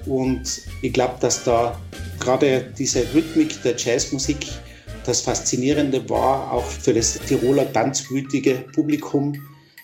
Und 0.04 0.61
ich 0.83 0.92
glaube, 0.92 1.14
dass 1.21 1.45
da 1.45 1.80
gerade 2.19 2.75
diese 2.78 3.07
Rhythmik 3.14 3.62
der 3.62 3.75
Jazzmusik 3.75 4.47
das 5.07 5.23
Faszinierende 5.23 6.07
war, 6.11 6.52
auch 6.52 6.66
für 6.66 6.92
das 6.92 7.19
Tiroler 7.26 7.73
tanzwütige 7.73 8.66
Publikum. 8.75 9.33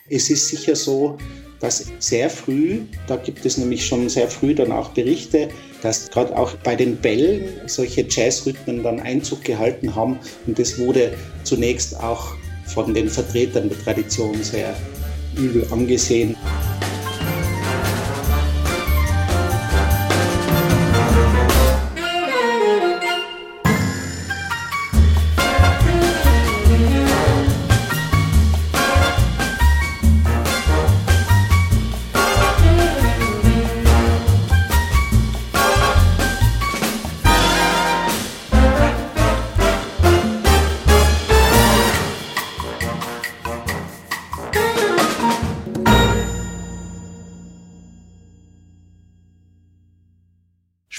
Es 0.08 0.30
ist 0.30 0.48
sicher 0.48 0.76
so, 0.76 1.18
dass 1.58 1.86
sehr 1.98 2.30
früh, 2.30 2.82
da 3.08 3.16
gibt 3.16 3.44
es 3.44 3.58
nämlich 3.58 3.84
schon 3.84 4.08
sehr 4.08 4.28
früh 4.28 4.54
dann 4.54 4.70
auch 4.70 4.90
Berichte, 4.90 5.48
dass 5.82 6.08
gerade 6.10 6.36
auch 6.36 6.52
bei 6.62 6.76
den 6.76 6.96
Bällen 6.96 7.42
solche 7.66 8.06
Jazzrhythmen 8.08 8.82
dann 8.82 9.00
Einzug 9.00 9.42
gehalten 9.42 9.94
haben 9.94 10.18
und 10.46 10.58
das 10.58 10.78
wurde 10.78 11.14
zunächst 11.42 11.98
auch 11.98 12.34
von 12.66 12.94
den 12.94 13.08
Vertretern 13.08 13.68
der 13.68 13.78
Tradition 13.78 14.42
sehr 14.42 14.76
übel 15.36 15.66
angesehen. 15.72 16.36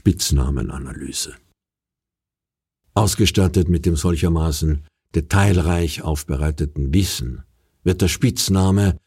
Spitznamenanalyse. 0.08 1.36
Ausgestattet 2.94 3.68
mit 3.68 3.86
dem 3.86 3.98
solchermaßen 3.98 4.86
detailreich 5.14 6.02
aufbereiteten 6.02 6.94
Wissen 6.94 7.44
wird 7.84 8.02
der 8.02 8.08
Spitzname, 8.08 8.98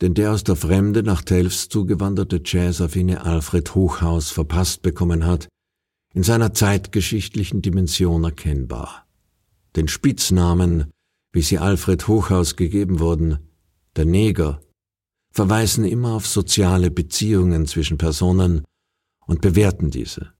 den 0.00 0.14
der 0.14 0.30
aus 0.30 0.44
der 0.44 0.54
Fremde 0.54 1.02
nach 1.02 1.22
Telfs 1.22 1.68
zugewanderte 1.68 2.40
Jazzaffine 2.44 3.24
Alfred 3.24 3.74
Hochhaus 3.74 4.30
verpasst 4.30 4.82
bekommen 4.82 5.26
hat, 5.26 5.48
in 6.14 6.22
seiner 6.22 6.54
zeitgeschichtlichen 6.54 7.60
Dimension 7.60 8.22
erkennbar. 8.22 9.08
Den 9.74 9.88
Spitznamen, 9.88 10.92
wie 11.32 11.42
sie 11.42 11.58
Alfred 11.58 12.06
Hochhaus 12.06 12.54
gegeben 12.54 13.00
wurden, 13.00 13.38
der 13.96 14.04
Neger, 14.04 14.60
verweisen 15.32 15.84
immer 15.84 16.12
auf 16.12 16.28
soziale 16.28 16.92
Beziehungen 16.92 17.66
zwischen 17.66 17.98
Personen 17.98 18.62
und 19.28 19.40
bewerten 19.40 19.90
diese. 19.90 20.32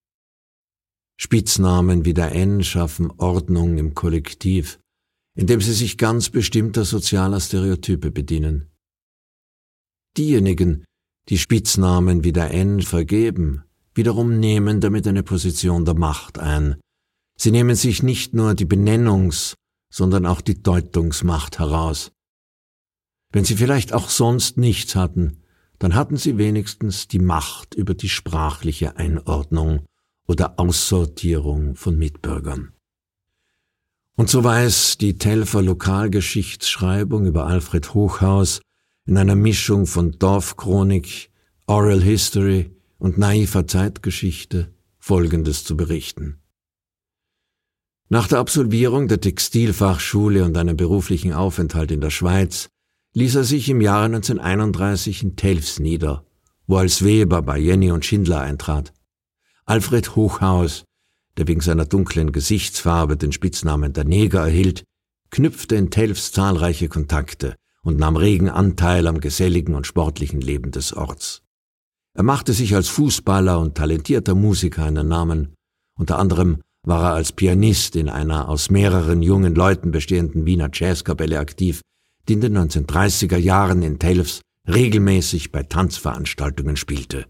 Spitznamen 1.21 2.05
wie 2.05 2.15
der 2.15 2.33
N 2.33 2.65
schaffen 2.65 3.11
Ordnung 3.19 3.79
im 3.79 3.95
Kollektiv, 3.95 4.81
indem 5.37 5.61
sie 5.61 5.73
sich 5.73 5.99
ganz 5.99 6.31
bestimmter 6.31 6.85
sozialer 6.85 7.41
Stereotype 7.41 8.11
bedienen. 8.11 8.71
Diejenigen, 10.17 10.85
die 11.29 11.39
Spitznamen 11.39 12.25
wie 12.25 12.33
der 12.33 12.53
N 12.53 12.83
vergeben, 12.83 13.65
wiederum 13.95 14.41
nehmen 14.41 14.81
damit 14.81 15.07
eine 15.07 15.23
Position 15.23 15.85
der 15.85 15.95
Macht 15.95 16.39
ein. 16.39 16.81
Sie 17.37 17.51
nehmen 17.51 17.77
sich 17.77 18.03
nicht 18.03 18.35
nur 18.35 18.55
die 18.55 18.67
Benennungs-, 18.67 19.55
sondern 19.93 20.25
auch 20.27 20.41
die 20.41 20.63
Deutungsmacht 20.63 21.59
heraus. 21.59 22.11
Wenn 23.33 23.45
sie 23.45 23.57
vielleicht 23.57 23.93
auch 23.93 24.09
sonst 24.09 24.57
nichts 24.57 24.95
hatten, 24.95 25.38
dann 25.79 25.95
hatten 25.95 26.17
sie 26.17 26.39
wenigstens 26.39 27.09
die 27.09 27.19
Macht 27.21 27.75
über 27.75 27.95
die 27.95 28.09
sprachliche 28.09 28.97
Einordnung 28.97 29.87
oder 30.27 30.59
Aussortierung 30.59 31.77
von 31.77 31.97
Mitbürgern. 31.97 32.73
Und 34.17 34.29
so 34.29 34.43
weiß 34.43 34.99
die 34.99 35.17
Telfer 35.17 35.63
Lokalgeschichtsschreibung 35.63 37.27
über 37.27 37.47
Alfred 37.47 37.95
Hochhaus 37.95 38.61
in 39.07 39.17
einer 39.17 39.37
Mischung 39.37 39.87
von 39.87 40.19
Dorfchronik, 40.19 41.31
Oral 41.67 42.03
History 42.03 42.71
und 42.99 43.17
naiver 43.17 43.67
Zeitgeschichte 43.67 44.75
Folgendes 44.99 45.65
zu 45.65 45.77
berichten. 45.77 46.41
Nach 48.09 48.27
der 48.27 48.39
Absolvierung 48.39 49.07
der 49.07 49.21
Textilfachschule 49.21 50.45
und 50.45 50.57
einem 50.57 50.77
beruflichen 50.77 51.33
Aufenthalt 51.33 51.91
in 51.93 52.01
der 52.01 52.11
Schweiz 52.11 52.69
ließ 53.19 53.35
er 53.35 53.43
sich 53.43 53.69
im 53.69 53.81
Jahre 53.81 54.05
1931 54.05 55.25
in 55.25 55.35
Telfs 55.35 55.81
nieder, 55.81 56.25
wo 56.69 56.77
als 56.77 57.05
Weber 57.05 57.43
bei 57.43 57.59
Jenny 57.59 57.91
und 57.91 58.05
Schindler 58.05 58.43
eintrat. 58.43 58.93
Alfred 59.67 60.15
Hochhaus, 60.15 60.85
der 61.37 61.49
wegen 61.49 61.61
seiner 61.61 61.85
dunklen 61.85 62.31
Gesichtsfarbe 62.31 63.17
den 63.17 63.33
Spitznamen 63.33 63.93
der 63.93 64.05
Neger 64.05 64.43
erhielt, 64.43 64.85
knüpfte 65.31 65.75
in 65.75 65.91
Telfs 65.91 66.31
zahlreiche 66.31 66.89
Kontakte 66.89 67.57
und 67.83 67.99
nahm 67.99 68.15
regen 68.15 68.49
Anteil 68.49 69.09
am 69.09 69.19
geselligen 69.19 69.75
und 69.75 69.89
sportlichen 69.89 70.41
Leben 70.41 70.71
des 70.71 70.93
Orts. 70.93 71.43
Er 72.15 72.23
machte 72.23 72.53
sich 72.53 72.77
als 72.77 72.87
Fußballer 72.87 73.59
und 73.59 73.75
talentierter 73.75 74.37
Musiker 74.37 74.85
einen 74.85 75.09
Namen. 75.09 75.55
Unter 75.99 76.21
anderem 76.21 76.61
war 76.85 77.11
er 77.11 77.15
als 77.15 77.33
Pianist 77.33 77.97
in 77.97 78.09
einer 78.09 78.49
aus 78.49 78.71
mehreren 78.71 79.23
jungen 79.23 79.57
Leuten 79.57 79.91
bestehenden 79.91 80.47
Wiener 80.47 80.71
Jazzkapelle 80.73 81.41
aktiv, 81.41 81.81
die 82.29 82.35
in 82.35 82.41
den 82.41 82.59
1930er 82.59 83.39
Jahren 83.39 83.83
in 83.83 83.99
Telfs 83.99 84.43
regelmäßig 84.69 85.51
bei 85.51 85.63
Tanzveranstaltungen 85.63 86.77
spielte. 86.77 87.27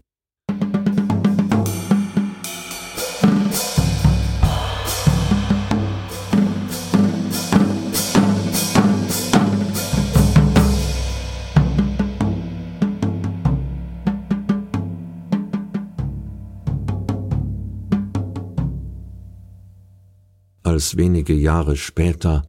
als 20.63 20.95
wenige 20.95 21.33
Jahre 21.33 21.75
später 21.75 22.45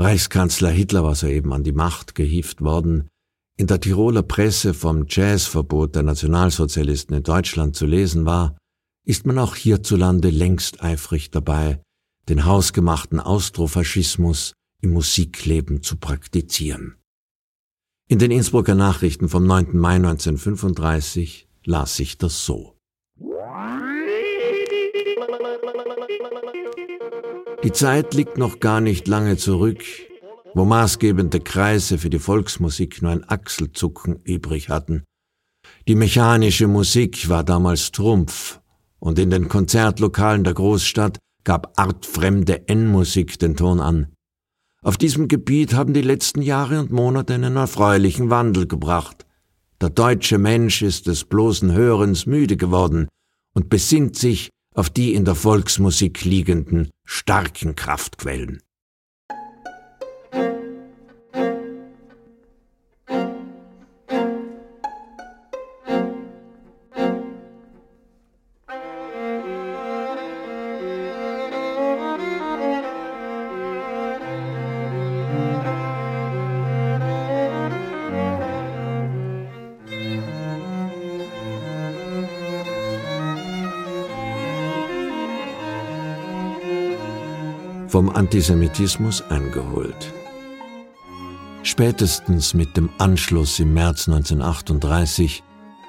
Reichskanzler 0.00 0.70
Hitler 0.70 1.04
war 1.04 1.14
soeben 1.14 1.52
an 1.52 1.62
die 1.62 1.72
Macht 1.72 2.14
gehievt 2.14 2.62
worden, 2.62 3.10
in 3.58 3.66
der 3.66 3.80
Tiroler 3.80 4.22
Presse 4.22 4.72
vom 4.72 5.04
Jazzverbot 5.06 5.94
der 5.94 6.02
Nationalsozialisten 6.02 7.14
in 7.16 7.22
Deutschland 7.22 7.76
zu 7.76 7.84
lesen 7.84 8.24
war, 8.24 8.56
ist 9.06 9.26
man 9.26 9.38
auch 9.38 9.56
hierzulande 9.56 10.30
längst 10.30 10.82
eifrig 10.82 11.30
dabei, 11.30 11.82
den 12.30 12.46
hausgemachten 12.46 13.20
Austrofaschismus 13.20 14.54
im 14.80 14.94
Musikleben 14.94 15.82
zu 15.82 15.96
praktizieren. 15.96 16.96
In 18.08 18.18
den 18.18 18.30
Innsbrucker 18.30 18.74
Nachrichten 18.74 19.28
vom 19.28 19.46
9. 19.46 19.76
Mai 19.76 19.96
1935 19.96 21.46
las 21.66 21.96
sich 21.96 22.16
das 22.16 22.46
so. 22.46 22.79
Die 27.62 27.72
Zeit 27.72 28.14
liegt 28.14 28.38
noch 28.38 28.58
gar 28.58 28.80
nicht 28.80 29.06
lange 29.06 29.36
zurück, 29.36 29.82
wo 30.54 30.64
maßgebende 30.64 31.40
Kreise 31.40 31.98
für 31.98 32.08
die 32.08 32.18
Volksmusik 32.18 33.02
nur 33.02 33.12
ein 33.12 33.28
Achselzucken 33.28 34.20
übrig 34.24 34.70
hatten. 34.70 35.04
Die 35.86 35.94
mechanische 35.94 36.68
Musik 36.68 37.28
war 37.28 37.44
damals 37.44 37.92
Trumpf, 37.92 38.60
und 38.98 39.18
in 39.18 39.28
den 39.28 39.48
Konzertlokalen 39.48 40.42
der 40.42 40.54
Großstadt 40.54 41.18
gab 41.44 41.78
artfremde 41.78 42.66
N-Musik 42.66 43.38
den 43.38 43.56
Ton 43.56 43.80
an. 43.80 44.08
Auf 44.82 44.96
diesem 44.96 45.28
Gebiet 45.28 45.74
haben 45.74 45.92
die 45.92 46.00
letzten 46.00 46.40
Jahre 46.40 46.80
und 46.80 46.90
Monate 46.90 47.34
einen 47.34 47.56
erfreulichen 47.56 48.30
Wandel 48.30 48.66
gebracht. 48.66 49.26
Der 49.82 49.90
deutsche 49.90 50.38
Mensch 50.38 50.80
ist 50.80 51.06
des 51.06 51.24
bloßen 51.24 51.72
Hörens 51.72 52.24
müde 52.24 52.56
geworden 52.56 53.08
und 53.52 53.68
besinnt 53.68 54.16
sich 54.16 54.48
auf 54.74 54.90
die 54.90 55.14
in 55.14 55.24
der 55.24 55.34
Volksmusik 55.34 56.24
liegenden 56.24 56.90
starken 57.04 57.74
Kraftquellen. 57.76 58.62
Vom 87.90 88.08
Antisemitismus 88.08 89.22
eingeholt. 89.30 90.12
Spätestens 91.64 92.54
mit 92.54 92.76
dem 92.76 92.88
Anschluss 92.98 93.58
im 93.58 93.74
März 93.74 94.08
1938 94.08 95.42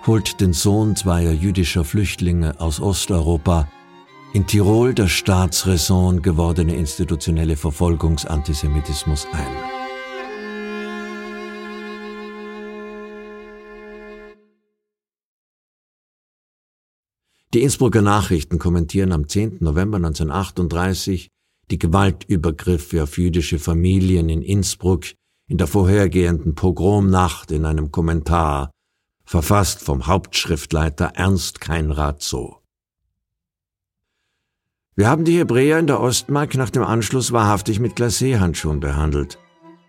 holt 0.07 0.41
den 0.41 0.53
Sohn 0.53 0.95
zweier 0.95 1.31
jüdischer 1.31 1.83
Flüchtlinge 1.83 2.59
aus 2.59 2.81
Osteuropa 2.81 3.69
in 4.33 4.47
Tirol 4.47 4.93
der 4.93 5.07
Staatsräson 5.07 6.21
gewordene 6.21 6.75
institutionelle 6.75 7.55
Verfolgungsantisemitismus 7.55 9.27
ein. 9.31 9.81
Die 17.53 17.61
Innsbrucker 17.61 18.01
Nachrichten 18.01 18.59
kommentieren 18.59 19.11
am 19.11 19.27
10. 19.27 19.57
November 19.59 19.97
1938 19.97 21.30
die 21.71 21.79
Gewaltübergriffe 21.79 23.03
auf 23.03 23.17
jüdische 23.17 23.57
Familien 23.57 24.29
in 24.29 24.41
Innsbruck 24.41 25.05
in 25.47 25.57
der 25.57 25.67
vorhergehenden 25.67 26.55
Pogromnacht 26.55 27.51
in 27.51 27.65
einem 27.65 27.91
Kommentar, 27.91 28.71
verfasst 29.25 29.81
vom 29.81 30.07
Hauptschriftleiter 30.07 31.13
Ernst 31.15 31.61
Keinrad 31.61 32.21
so. 32.21 32.57
Wir 34.95 35.09
haben 35.09 35.25
die 35.25 35.37
Hebräer 35.37 35.79
in 35.79 35.87
der 35.87 36.01
Ostmark 36.01 36.55
nach 36.55 36.69
dem 36.69 36.83
Anschluss 36.83 37.31
wahrhaftig 37.31 37.79
mit 37.79 37.95
Glacéhandschuhen 37.95 38.79
behandelt. 38.79 39.39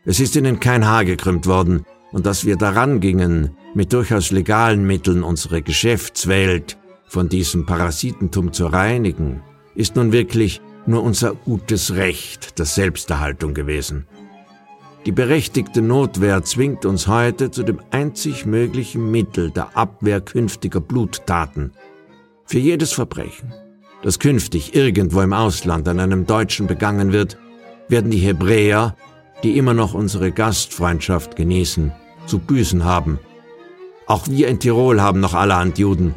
Es 0.05 0.21
ist 0.21 0.37
ihnen 0.37 0.61
kein 0.61 0.87
Haar 0.87 1.05
gekrümmt 1.05 1.47
worden, 1.47 1.85
und 2.13 2.27
dass 2.27 2.45
wir 2.45 2.57
daran 2.57 3.01
gingen, 3.01 3.57
mit 3.75 3.93
durchaus 3.93 4.31
legalen 4.31 4.87
Mitteln 4.87 5.23
unsere 5.23 5.63
Geschäftswelt 5.63 6.77
von 7.07 7.29
diesem 7.29 7.67
Parasitentum 7.67 8.53
zu 8.53 8.67
reinigen, 8.67 9.43
ist 9.75 9.97
nun 9.97 10.13
wirklich 10.13 10.61
nur 10.87 11.03
unser 11.03 11.35
gutes 11.35 11.95
Recht 11.95 12.59
der 12.59 12.67
Selbsterhaltung 12.67 13.55
gewesen. 13.55 14.07
Die 15.05 15.13
berechtigte 15.13 15.83
Notwehr 15.83 16.45
zwingt 16.45 16.85
uns 16.85 17.09
heute 17.09 17.51
zu 17.51 17.65
dem 17.65 17.81
einzig 17.91 18.47
möglichen 18.47 19.11
Mittel 19.11 19.51
der 19.51 19.77
Abwehr 19.77 20.21
künftiger 20.21 20.81
Bluttaten. 20.81 21.73
Für 22.45 22.59
jedes 22.59 22.93
Verbrechen, 22.93 23.53
das 24.03 24.19
künftig 24.19 24.75
irgendwo 24.75 25.21
im 25.21 25.33
Ausland 25.33 25.89
an 25.89 25.99
einem 25.99 26.27
Deutschen 26.27 26.67
begangen 26.67 27.13
wird, 27.13 27.37
werden 27.89 28.11
die 28.11 28.19
Hebräer, 28.19 28.97
die 29.43 29.59
immer 29.59 29.75
noch 29.75 29.95
unsere 29.95 30.31
Gastfreundschaft 30.31 31.35
genießen, 31.35 31.93
zu 32.27 32.39
büßen 32.39 32.85
haben. 32.85 33.19
Auch 34.07 34.29
wir 34.29 34.49
in 34.49 34.61
Tirol 34.61 35.01
haben 35.01 35.21
noch 35.21 35.35
allerhand 35.35 35.79
Juden, 35.79 36.15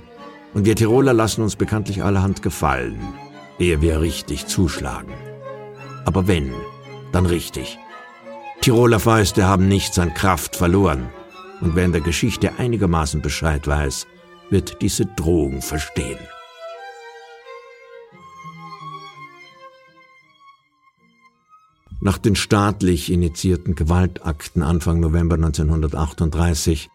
und 0.53 0.65
wir 0.65 0.75
Tiroler 0.75 1.13
lassen 1.13 1.41
uns 1.41 1.55
bekanntlich 1.55 2.03
allerhand 2.03 2.41
gefallen, 2.41 2.97
ehe 3.59 3.81
wir 3.81 4.01
richtig 4.01 4.47
zuschlagen. 4.47 5.13
Aber 6.05 6.27
wenn, 6.27 6.53
dann 7.11 7.25
richtig. 7.25 7.77
Tiroler 8.61 8.99
Fäuste 8.99 9.47
haben 9.47 9.67
nichts 9.67 9.99
an 9.99 10.13
Kraft 10.13 10.55
verloren. 10.55 11.09
Und 11.61 11.75
wer 11.75 11.85
in 11.85 11.91
der 11.91 12.01
Geschichte 12.01 12.57
einigermaßen 12.57 13.21
Bescheid 13.21 13.67
weiß, 13.67 14.07
wird 14.49 14.81
diese 14.81 15.05
Drohung 15.05 15.61
verstehen. 15.61 16.19
Nach 22.01 22.17
den 22.17 22.35
staatlich 22.35 23.11
initiierten 23.11 23.73
Gewaltakten 23.73 24.61
Anfang 24.61 24.99
November 24.99 25.35
1938 25.35 26.89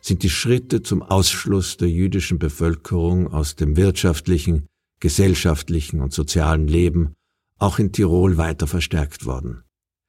sind 0.00 0.22
die 0.22 0.30
Schritte 0.30 0.82
zum 0.82 1.02
Ausschluss 1.02 1.76
der 1.78 1.88
jüdischen 1.88 2.38
Bevölkerung 2.38 3.32
aus 3.32 3.56
dem 3.56 3.76
wirtschaftlichen, 3.76 4.66
gesellschaftlichen 5.02 6.00
und 6.00 6.12
sozialen 6.12 6.68
Leben 6.68 7.14
auch 7.58 7.80
in 7.80 7.90
Tirol 7.90 8.36
weiter 8.36 8.68
verstärkt 8.68 9.26
worden. 9.26 9.64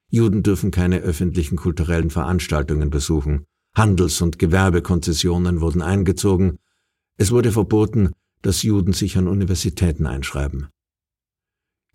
Juden 0.10 0.44
dürfen 0.44 0.70
keine 0.70 1.00
öffentlichen 1.00 1.56
kulturellen 1.56 2.12
Veranstaltungen 2.12 2.92
besuchen. 2.92 3.44
Handels- 3.76 4.22
und 4.22 4.38
Gewerbekonzessionen 4.38 5.62
wurden 5.62 5.82
eingezogen. 5.82 6.60
Es 7.18 7.32
wurde 7.32 7.52
verboten, 7.52 8.12
dass 8.44 8.62
Juden 8.62 8.94
sich 8.94 9.18
an 9.18 9.28
Universitäten 9.28 10.06
einschreiben. 10.06 10.68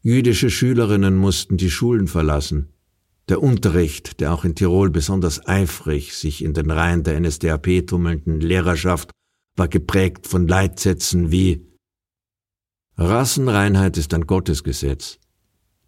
Jüdische 0.02 0.50
Schülerinnen 0.50 1.16
mussten 1.16 1.56
die 1.56 1.70
Schulen 1.70 2.08
verlassen. 2.08 2.72
Der 3.28 3.40
Unterricht, 3.40 4.18
der 4.18 4.34
auch 4.34 4.44
in 4.44 4.56
Tirol 4.56 4.90
besonders 4.90 5.46
eifrig 5.46 6.14
sich 6.14 6.42
in 6.42 6.52
den 6.52 6.72
Reihen 6.72 7.04
der 7.04 7.20
NSDAP 7.20 7.86
tummelnden 7.86 8.40
Lehrerschaft, 8.40 9.12
war 9.54 9.68
geprägt 9.68 10.26
von 10.26 10.48
Leitsätzen 10.48 11.30
wie 11.30 11.67
Rassenreinheit 12.98 13.96
ist 13.96 14.12
ein 14.12 14.26
Gottesgesetz. 14.26 15.18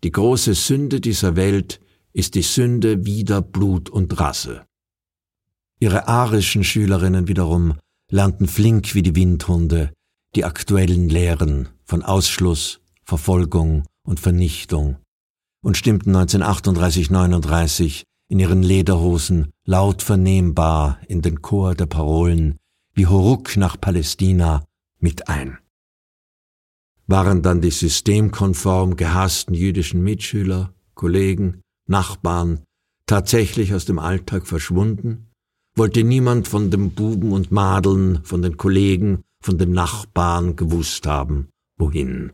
Die 0.04 0.12
große 0.12 0.54
Sünde 0.54 1.00
dieser 1.00 1.34
Welt 1.34 1.80
ist 2.12 2.36
die 2.36 2.42
Sünde 2.42 3.04
wider 3.04 3.42
Blut 3.42 3.90
und 3.90 4.20
Rasse. 4.20 4.64
Ihre 5.80 6.06
arischen 6.06 6.62
Schülerinnen 6.62 7.26
wiederum 7.26 7.74
lernten 8.10 8.46
flink 8.46 8.94
wie 8.94 9.02
die 9.02 9.16
Windhunde 9.16 9.92
die 10.36 10.44
aktuellen 10.44 11.08
Lehren 11.08 11.68
von 11.84 12.04
Ausschluss, 12.04 12.80
Verfolgung 13.02 13.82
und 14.04 14.20
Vernichtung 14.20 14.98
und 15.62 15.76
stimmten 15.76 16.14
1938-39 16.14 18.04
in 18.28 18.38
ihren 18.38 18.62
Lederhosen 18.62 19.50
laut 19.64 20.02
vernehmbar 20.02 21.00
in 21.08 21.22
den 21.22 21.42
Chor 21.42 21.74
der 21.74 21.86
Parolen 21.86 22.58
wie 22.94 23.08
Horuk 23.08 23.56
nach 23.56 23.80
Palästina 23.80 24.64
mit 25.00 25.28
ein. 25.28 25.58
Waren 27.10 27.42
dann 27.42 27.60
die 27.60 27.72
systemkonform 27.72 28.94
gehassten 28.94 29.52
jüdischen 29.52 30.00
Mitschüler, 30.00 30.72
Kollegen, 30.94 31.60
Nachbarn 31.88 32.62
tatsächlich 33.06 33.74
aus 33.74 33.84
dem 33.84 33.98
Alltag 33.98 34.46
verschwunden? 34.46 35.28
Wollte 35.74 36.04
niemand 36.04 36.46
von 36.46 36.70
dem 36.70 36.92
Buben 36.92 37.32
und 37.32 37.50
Madeln, 37.50 38.22
von 38.22 38.42
den 38.42 38.56
Kollegen, 38.56 39.24
von 39.42 39.58
den 39.58 39.72
Nachbarn 39.72 40.54
gewusst 40.54 41.04
haben, 41.08 41.48
wohin? 41.78 42.32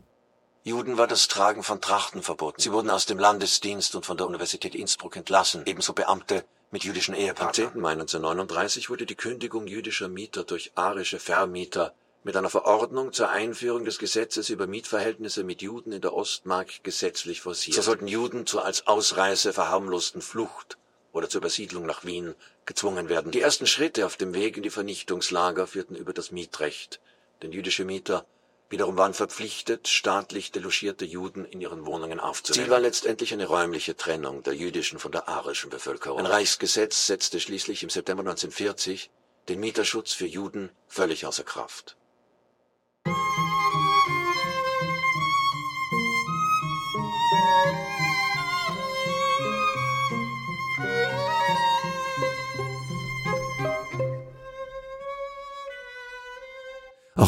Juden 0.63 0.99
war 0.99 1.07
das 1.07 1.27
Tragen 1.27 1.63
von 1.63 1.81
Trachten 1.81 2.21
verboten. 2.21 2.61
Sie 2.61 2.71
wurden 2.71 2.91
aus 2.91 3.07
dem 3.07 3.17
Landesdienst 3.17 3.95
und 3.95 4.05
von 4.05 4.17
der 4.17 4.27
Universität 4.27 4.75
Innsbruck 4.75 5.17
entlassen, 5.17 5.63
ebenso 5.65 5.93
Beamte 5.93 6.45
mit 6.69 6.83
jüdischen 6.83 7.15
Ehepartnern. 7.15 7.69
Am 7.69 7.73
10. 7.73 7.81
Mai 7.81 7.93
1939 7.93 8.91
wurde 8.91 9.07
die 9.07 9.15
Kündigung 9.15 9.65
jüdischer 9.65 10.07
Mieter 10.07 10.43
durch 10.43 10.71
arische 10.75 11.17
Vermieter 11.17 11.95
mit 12.27 12.35
einer 12.35 12.49
Verordnung 12.49 13.13
zur 13.13 13.29
Einführung 13.29 13.85
des 13.85 13.99
Gesetzes 13.99 14.49
über 14.49 14.67
Mietverhältnisse 14.67 15.45
mit 15.45 15.61
Juden 15.61 15.93
in 15.93 16.01
der 16.01 16.13
Ostmark 16.13 16.83
gesetzlich 16.83 17.39
forciert. 17.39 17.77
So 17.77 17.81
sollten 17.81 18.05
Juden 18.05 18.45
zur 18.45 18.65
als 18.65 18.85
Ausreise 18.85 19.53
verharmlosten 19.53 20.21
Flucht 20.21 20.77
oder 21.13 21.29
zur 21.29 21.39
Übersiedlung 21.39 21.85
nach 21.85 22.03
Wien 22.03 22.35
gezwungen 22.65 23.07
werden. 23.07 23.31
Die 23.31 23.39
ersten 23.39 23.65
Schritte 23.65 24.05
auf 24.05 24.17
dem 24.17 24.33
Weg 24.33 24.57
in 24.57 24.63
die 24.63 24.69
Vernichtungslager 24.69 25.67
führten 25.67 25.95
über 25.95 26.11
das 26.11 26.33
Mietrecht, 26.33 26.99
denn 27.41 27.53
jüdische 27.53 27.85
Mieter 27.85 28.25
wiederum 28.69 28.97
waren 28.97 29.13
verpflichtet, 29.13 29.87
staatlich 29.87 30.51
delogierte 30.51 31.05
Juden 31.05 31.45
in 31.45 31.61
ihren 31.61 31.85
Wohnungen 31.85 32.19
aufzunehmen. 32.19 32.65
Ziel 32.65 32.69
war 32.69 32.81
letztendlich 32.81 33.31
eine 33.31 33.45
räumliche 33.45 33.95
Trennung 33.95 34.43
der 34.43 34.53
jüdischen 34.53 34.99
von 34.99 35.13
der 35.13 35.29
arischen 35.29 35.69
Bevölkerung. 35.69 36.19
Ein 36.19 36.25
Reichsgesetz 36.25 37.07
setzte 37.07 37.39
schließlich 37.39 37.83
im 37.83 37.89
September 37.89 38.19
1940 38.19 39.11
den 39.47 39.61
Mieterschutz 39.61 40.11
für 40.11 40.27
Juden 40.27 40.69
völlig 40.89 41.25
außer 41.25 41.45
Kraft. 41.45 41.95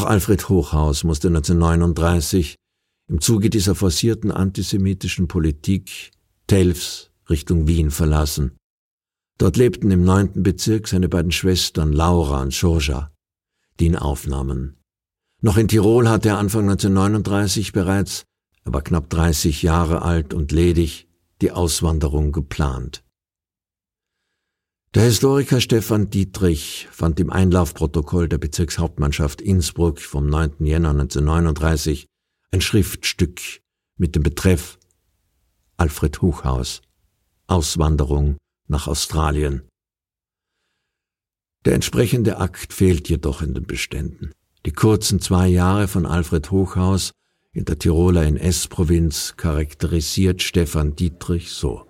Auch 0.00 0.06
Alfred 0.06 0.48
Hochhaus 0.48 1.04
musste 1.04 1.28
1939 1.28 2.56
im 3.08 3.20
Zuge 3.20 3.50
dieser 3.50 3.74
forcierten 3.74 4.30
antisemitischen 4.30 5.28
Politik 5.28 6.12
Telfs 6.46 7.10
Richtung 7.28 7.66
Wien 7.66 7.90
verlassen. 7.90 8.56
Dort 9.36 9.58
lebten 9.58 9.90
im 9.90 10.02
neunten 10.02 10.42
Bezirk 10.42 10.88
seine 10.88 11.10
beiden 11.10 11.32
Schwestern 11.32 11.92
Laura 11.92 12.40
und 12.40 12.54
Georgia, 12.54 13.10
die 13.78 13.86
ihn 13.86 13.96
aufnahmen. 13.96 14.78
Noch 15.42 15.58
in 15.58 15.68
Tirol 15.68 16.08
hatte 16.08 16.30
er 16.30 16.38
Anfang 16.38 16.62
1939 16.62 17.72
bereits, 17.72 18.24
er 18.64 18.72
war 18.72 18.80
knapp 18.80 19.10
30 19.10 19.60
Jahre 19.60 20.00
alt 20.00 20.32
und 20.32 20.50
ledig, 20.50 21.08
die 21.42 21.52
Auswanderung 21.52 22.32
geplant. 22.32 23.04
Der 24.92 25.04
Historiker 25.04 25.60
Stefan 25.60 26.10
Dietrich 26.10 26.88
fand 26.90 27.20
im 27.20 27.30
Einlaufprotokoll 27.30 28.28
der 28.28 28.38
Bezirkshauptmannschaft 28.38 29.40
Innsbruck 29.40 30.00
vom 30.00 30.26
9. 30.26 30.66
Jänner 30.66 30.90
1939 30.90 32.06
ein 32.50 32.60
Schriftstück 32.60 33.40
mit 33.98 34.16
dem 34.16 34.24
Betreff 34.24 34.80
Alfred 35.76 36.20
Huchhaus 36.20 36.82
Auswanderung 37.46 38.38
nach 38.66 38.88
Australien. 38.88 39.62
Der 41.64 41.74
entsprechende 41.74 42.38
Akt 42.38 42.72
fehlt 42.72 43.08
jedoch 43.08 43.42
in 43.42 43.54
den 43.54 43.68
Beständen. 43.68 44.32
Die 44.66 44.72
kurzen 44.72 45.20
zwei 45.20 45.46
Jahre 45.46 45.86
von 45.86 46.04
Alfred 46.04 46.50
Hochhaus 46.50 47.12
in 47.52 47.64
der 47.64 47.78
Tiroler 47.78 48.24
NS-Provinz 48.24 49.34
charakterisiert 49.36 50.42
Stefan 50.42 50.96
Dietrich 50.96 51.52
so. 51.52 51.89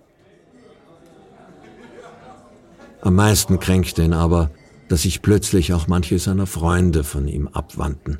Am 3.01 3.15
meisten 3.15 3.59
kränkte 3.59 4.03
ihn 4.03 4.13
aber, 4.13 4.51
dass 4.87 5.03
sich 5.03 5.21
plötzlich 5.21 5.73
auch 5.73 5.87
manche 5.87 6.19
seiner 6.19 6.45
Freunde 6.45 7.03
von 7.03 7.27
ihm 7.27 7.47
abwandten. 7.47 8.19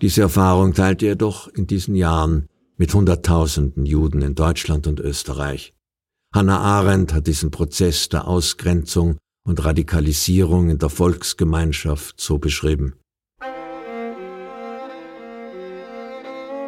Diese 0.00 0.22
Erfahrung 0.22 0.72
teilte 0.72 1.06
er 1.06 1.16
doch 1.16 1.46
in 1.48 1.66
diesen 1.66 1.94
Jahren 1.94 2.46
mit 2.76 2.94
Hunderttausenden 2.94 3.84
Juden 3.84 4.22
in 4.22 4.34
Deutschland 4.34 4.86
und 4.86 4.98
Österreich. 4.98 5.74
Hannah 6.34 6.60
Arendt 6.60 7.12
hat 7.12 7.26
diesen 7.26 7.50
Prozess 7.50 8.08
der 8.08 8.26
Ausgrenzung 8.26 9.18
und 9.44 9.62
Radikalisierung 9.64 10.70
in 10.70 10.78
der 10.78 10.88
Volksgemeinschaft 10.88 12.20
so 12.20 12.38
beschrieben. 12.38 12.94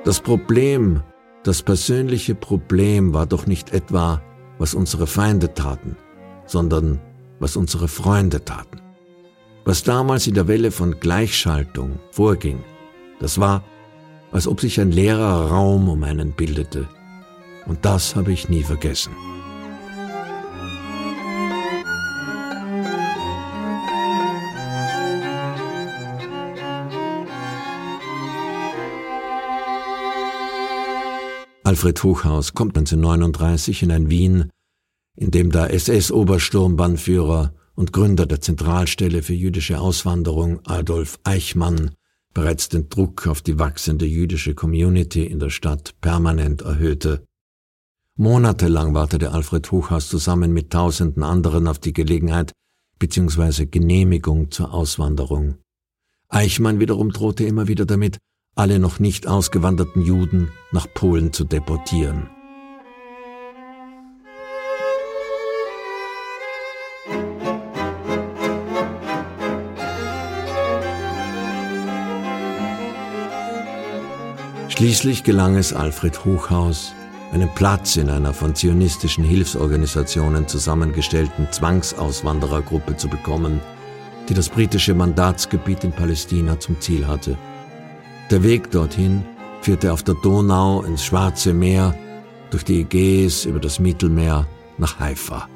Das 0.04 0.20
Problem, 0.20 1.02
das 1.44 1.62
persönliche 1.62 2.34
Problem 2.34 3.14
war 3.14 3.26
doch 3.26 3.46
nicht 3.46 3.72
etwa, 3.72 4.22
was 4.58 4.74
unsere 4.74 5.06
Feinde 5.06 5.54
taten, 5.54 5.96
sondern 6.46 7.00
was 7.40 7.56
unsere 7.56 7.88
Freunde 7.88 8.44
taten. 8.44 8.80
Was 9.64 9.82
damals 9.82 10.26
in 10.26 10.34
der 10.34 10.48
Welle 10.48 10.70
von 10.70 11.00
Gleichschaltung 11.00 11.98
vorging, 12.10 12.62
das 13.20 13.38
war, 13.38 13.64
als 14.30 14.46
ob 14.46 14.60
sich 14.60 14.80
ein 14.80 14.92
leerer 14.92 15.48
Raum 15.50 15.88
um 15.88 16.02
einen 16.04 16.32
bildete. 16.32 16.88
Und 17.66 17.84
das 17.84 18.16
habe 18.16 18.32
ich 18.32 18.48
nie 18.48 18.62
vergessen. 18.62 19.12
Alfred 31.72 32.02
Hochhaus 32.02 32.52
kommt 32.52 32.76
1939 32.76 33.84
in 33.84 33.92
ein 33.92 34.10
Wien, 34.10 34.50
in 35.16 35.30
dem 35.30 35.50
der 35.50 35.72
SS-Obersturmbannführer 35.72 37.54
und 37.74 37.94
Gründer 37.94 38.26
der 38.26 38.42
Zentralstelle 38.42 39.22
für 39.22 39.32
jüdische 39.32 39.80
Auswanderung 39.80 40.60
Adolf 40.66 41.18
Eichmann 41.24 41.92
bereits 42.34 42.68
den 42.68 42.90
Druck 42.90 43.26
auf 43.26 43.40
die 43.40 43.58
wachsende 43.58 44.04
jüdische 44.04 44.54
Community 44.54 45.24
in 45.24 45.38
der 45.38 45.48
Stadt 45.48 45.94
permanent 46.02 46.60
erhöhte. 46.60 47.24
Monatelang 48.16 48.92
wartete 48.92 49.32
Alfred 49.32 49.72
Hochhaus 49.72 50.10
zusammen 50.10 50.52
mit 50.52 50.68
tausenden 50.68 51.22
anderen 51.22 51.68
auf 51.68 51.78
die 51.78 51.94
Gelegenheit 51.94 52.52
bzw. 52.98 53.64
Genehmigung 53.64 54.50
zur 54.50 54.74
Auswanderung. 54.74 55.56
Eichmann 56.28 56.80
wiederum 56.80 57.12
drohte 57.12 57.44
immer 57.44 57.66
wieder 57.66 57.86
damit, 57.86 58.18
alle 58.54 58.78
noch 58.78 58.98
nicht 58.98 59.26
ausgewanderten 59.26 60.02
Juden 60.02 60.50
nach 60.72 60.86
Polen 60.92 61.32
zu 61.32 61.44
deportieren. 61.44 62.28
Schließlich 74.68 75.22
gelang 75.22 75.56
es 75.56 75.72
Alfred 75.72 76.24
Hochhaus, 76.24 76.92
einen 77.32 77.48
Platz 77.54 77.96
in 77.96 78.10
einer 78.10 78.34
von 78.34 78.54
zionistischen 78.54 79.22
Hilfsorganisationen 79.22 80.48
zusammengestellten 80.48 81.46
Zwangsauswanderergruppe 81.50 82.96
zu 82.96 83.08
bekommen, 83.08 83.60
die 84.28 84.34
das 84.34 84.48
britische 84.48 84.94
Mandatsgebiet 84.94 85.84
in 85.84 85.92
Palästina 85.92 86.58
zum 86.58 86.80
Ziel 86.80 87.06
hatte. 87.06 87.38
Der 88.32 88.42
Weg 88.42 88.70
dorthin 88.70 89.22
führte 89.60 89.92
auf 89.92 90.04
der 90.04 90.14
Donau 90.14 90.82
ins 90.84 91.04
Schwarze 91.04 91.52
Meer, 91.52 91.94
durch 92.50 92.64
die 92.64 92.80
Ägäis 92.80 93.44
über 93.44 93.60
das 93.60 93.78
Mittelmeer 93.78 94.46
nach 94.78 94.98
Haifa. 94.98 95.50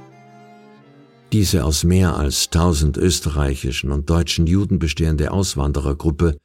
Diese 1.32 1.64
aus 1.64 1.84
mehr 1.84 2.18
als 2.18 2.50
tausend 2.50 2.98
österreichischen 2.98 3.92
und 3.92 4.10
deutschen 4.10 4.46
Juden 4.46 4.78
bestehende 4.78 5.30
Auswanderergruppe 5.30 6.36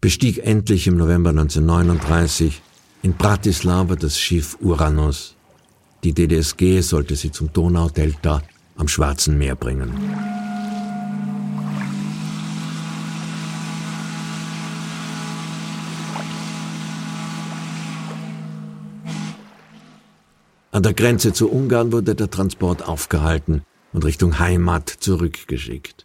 bestieg 0.00 0.38
endlich 0.38 0.86
im 0.86 0.96
November 0.96 1.28
1939 1.28 2.62
in 3.02 3.12
Bratislava 3.12 3.94
das 3.94 4.18
Schiff 4.18 4.56
Uranus. 4.62 5.36
Die 6.02 6.14
DDSG 6.14 6.80
sollte 6.80 7.14
sie 7.14 7.30
zum 7.30 7.52
Donaudelta 7.52 8.42
am 8.76 8.88
Schwarzen 8.88 9.36
Meer 9.36 9.54
bringen. 9.54 9.92
An 20.74 20.82
der 20.82 20.92
Grenze 20.92 21.32
zu 21.32 21.50
Ungarn 21.52 21.92
wurde 21.92 22.16
der 22.16 22.30
Transport 22.30 22.88
aufgehalten 22.88 23.62
und 23.92 24.04
Richtung 24.04 24.40
Heimat 24.40 24.88
zurückgeschickt. 24.88 26.04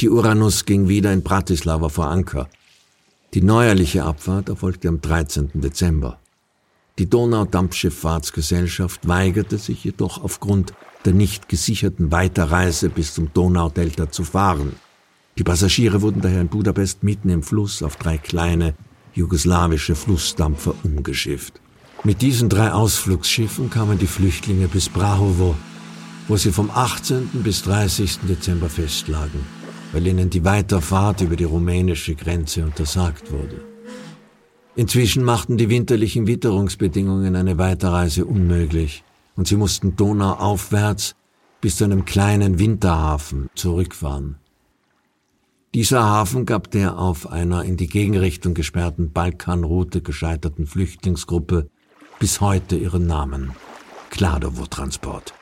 Die 0.00 0.10
Uranus 0.10 0.66
ging 0.66 0.86
wieder 0.86 1.14
in 1.14 1.22
Bratislava 1.22 1.88
vor 1.88 2.08
Anker. 2.08 2.50
Die 3.32 3.40
neuerliche 3.40 4.04
Abfahrt 4.04 4.50
erfolgte 4.50 4.88
am 4.88 5.00
13. 5.00 5.52
Dezember. 5.54 6.18
Die 6.98 7.08
Donaudampfschifffahrtsgesellschaft 7.08 9.08
weigerte 9.08 9.56
sich 9.56 9.82
jedoch 9.82 10.22
aufgrund 10.22 10.74
der 11.06 11.14
nicht 11.14 11.48
gesicherten 11.48 12.12
Weiterreise 12.12 12.90
bis 12.90 13.14
zum 13.14 13.32
Donaudelta 13.32 14.10
zu 14.10 14.24
fahren. 14.24 14.74
Die 15.38 15.42
Passagiere 15.42 16.02
wurden 16.02 16.20
daher 16.20 16.42
in 16.42 16.48
Budapest 16.48 17.02
mitten 17.02 17.30
im 17.30 17.42
Fluss 17.42 17.82
auf 17.82 17.96
drei 17.96 18.18
kleine 18.18 18.74
jugoslawische 19.14 19.94
Flussdampfer 19.94 20.74
umgeschifft. 20.84 21.61
Mit 22.04 22.20
diesen 22.20 22.48
drei 22.48 22.72
Ausflugsschiffen 22.72 23.70
kamen 23.70 23.96
die 23.96 24.08
Flüchtlinge 24.08 24.66
bis 24.66 24.88
Brahovo, 24.88 25.54
wo 26.26 26.36
sie 26.36 26.50
vom 26.50 26.68
18. 26.68 27.28
bis 27.44 27.62
30. 27.62 28.20
Dezember 28.28 28.68
festlagen, 28.68 29.46
weil 29.92 30.08
ihnen 30.08 30.28
die 30.28 30.44
Weiterfahrt 30.44 31.20
über 31.20 31.36
die 31.36 31.44
rumänische 31.44 32.16
Grenze 32.16 32.64
untersagt 32.64 33.30
wurde. 33.30 33.60
Inzwischen 34.74 35.22
machten 35.22 35.58
die 35.58 35.68
winterlichen 35.68 36.26
Witterungsbedingungen 36.26 37.36
eine 37.36 37.56
Weiterreise 37.58 38.24
unmöglich 38.24 39.04
und 39.36 39.46
sie 39.46 39.56
mussten 39.56 39.94
Donau 39.94 40.32
aufwärts 40.32 41.14
bis 41.60 41.76
zu 41.76 41.84
einem 41.84 42.04
kleinen 42.04 42.58
Winterhafen 42.58 43.48
zurückfahren. 43.54 44.38
Dieser 45.72 46.02
Hafen 46.02 46.46
gab 46.46 46.72
der 46.72 46.98
auf 46.98 47.30
einer 47.30 47.62
in 47.62 47.76
die 47.76 47.86
Gegenrichtung 47.86 48.54
gesperrten 48.54 49.12
Balkanroute 49.12 50.02
gescheiterten 50.02 50.66
Flüchtlingsgruppe 50.66 51.68
bis 52.22 52.40
heute 52.40 52.76
ihren 52.76 53.08
Namen. 53.08 53.50
Kladowo-Transport. 54.10 55.34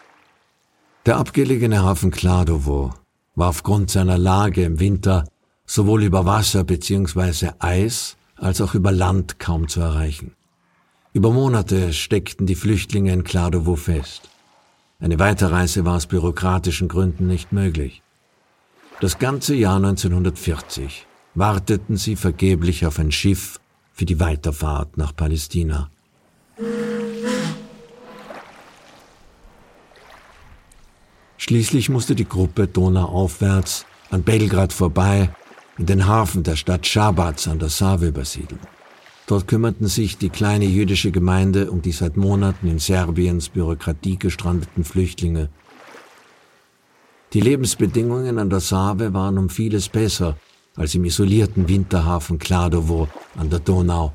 Der 1.05 1.19
abgelegene 1.19 1.83
Hafen 1.83 2.11
Kladowo 2.11 2.95
war 3.35 3.49
aufgrund 3.51 3.91
seiner 3.91 4.17
Lage 4.17 4.65
im 4.65 4.81
Winter 4.81 5.29
sowohl 5.67 6.05
über 6.05 6.25
Wasser 6.25 6.65
bzw. 6.65 7.51
Eis 7.59 8.17
als 8.35 8.63
auch 8.63 8.75
über 8.75 8.93
Land 8.93 9.39
kaum 9.39 9.69
zu 9.69 9.81
erreichen. 9.81 10.35
Über 11.13 11.31
Monate 11.31 11.93
steckten 11.93 12.47
die 12.47 12.55
Flüchtlinge 12.55 13.13
in 13.13 13.25
Kladowo 13.25 13.77
fest. 13.77 14.31
Eine 15.01 15.19
Weiterreise 15.19 15.85
war 15.85 15.97
aus 15.97 16.07
bürokratischen 16.07 16.89
Gründen 16.89 17.27
nicht 17.27 17.53
möglich. 17.53 18.01
Das 19.03 19.19
ganze 19.19 19.55
Jahr 19.55 19.77
1940 19.77 21.07
warteten 21.35 21.99
sie 21.99 22.17
vergeblich 22.17 22.87
auf 22.87 22.99
ein 22.99 23.13
Schiff 23.13 23.61
für 23.93 24.07
die 24.07 24.19
Weiterfahrt 24.19 24.97
nach 24.97 25.15
Palästina. 25.15 25.91
Schließlich 31.37 31.89
musste 31.89 32.15
die 32.15 32.29
Gruppe 32.29 32.69
donauaufwärts 32.69 33.87
an 34.11 34.23
Belgrad 34.23 34.73
vorbei 34.73 35.31
in 35.79 35.87
den 35.87 36.07
Hafen 36.07 36.43
der 36.43 36.57
Stadt 36.57 36.87
Schabatz 36.87 37.49
an 37.49 37.59
der 37.59 37.71
Save 37.71 38.09
übersiedeln. 38.09 38.61
Dort 39.27 39.49
kümmerten 39.49 39.87
sich 39.87 40.19
die 40.19 40.29
kleine 40.29 40.67
jüdische 40.67 41.11
Gemeinde 41.11 41.71
um 41.71 41.83
die 41.83 41.93
seit 41.93 42.17
Monaten 42.17 42.67
in 42.67 42.79
Serbiens 42.79 43.49
Bürokratie 43.49 44.19
gestrandeten 44.19 44.85
Flüchtlinge. 44.85 45.49
Die 47.33 47.41
Lebensbedingungen 47.41 48.39
an 48.39 48.51
der 48.51 48.61
Save 48.61 49.15
waren 49.15 49.39
um 49.39 49.49
vieles 49.49 49.89
besser 49.89 50.37
als 50.77 50.95
im 50.95 51.05
isolierten 51.05 51.69
Winterhafen 51.69 52.39
Kladowo 52.39 53.09
an 53.37 53.51
der 53.51 53.61
Donau. 53.61 54.13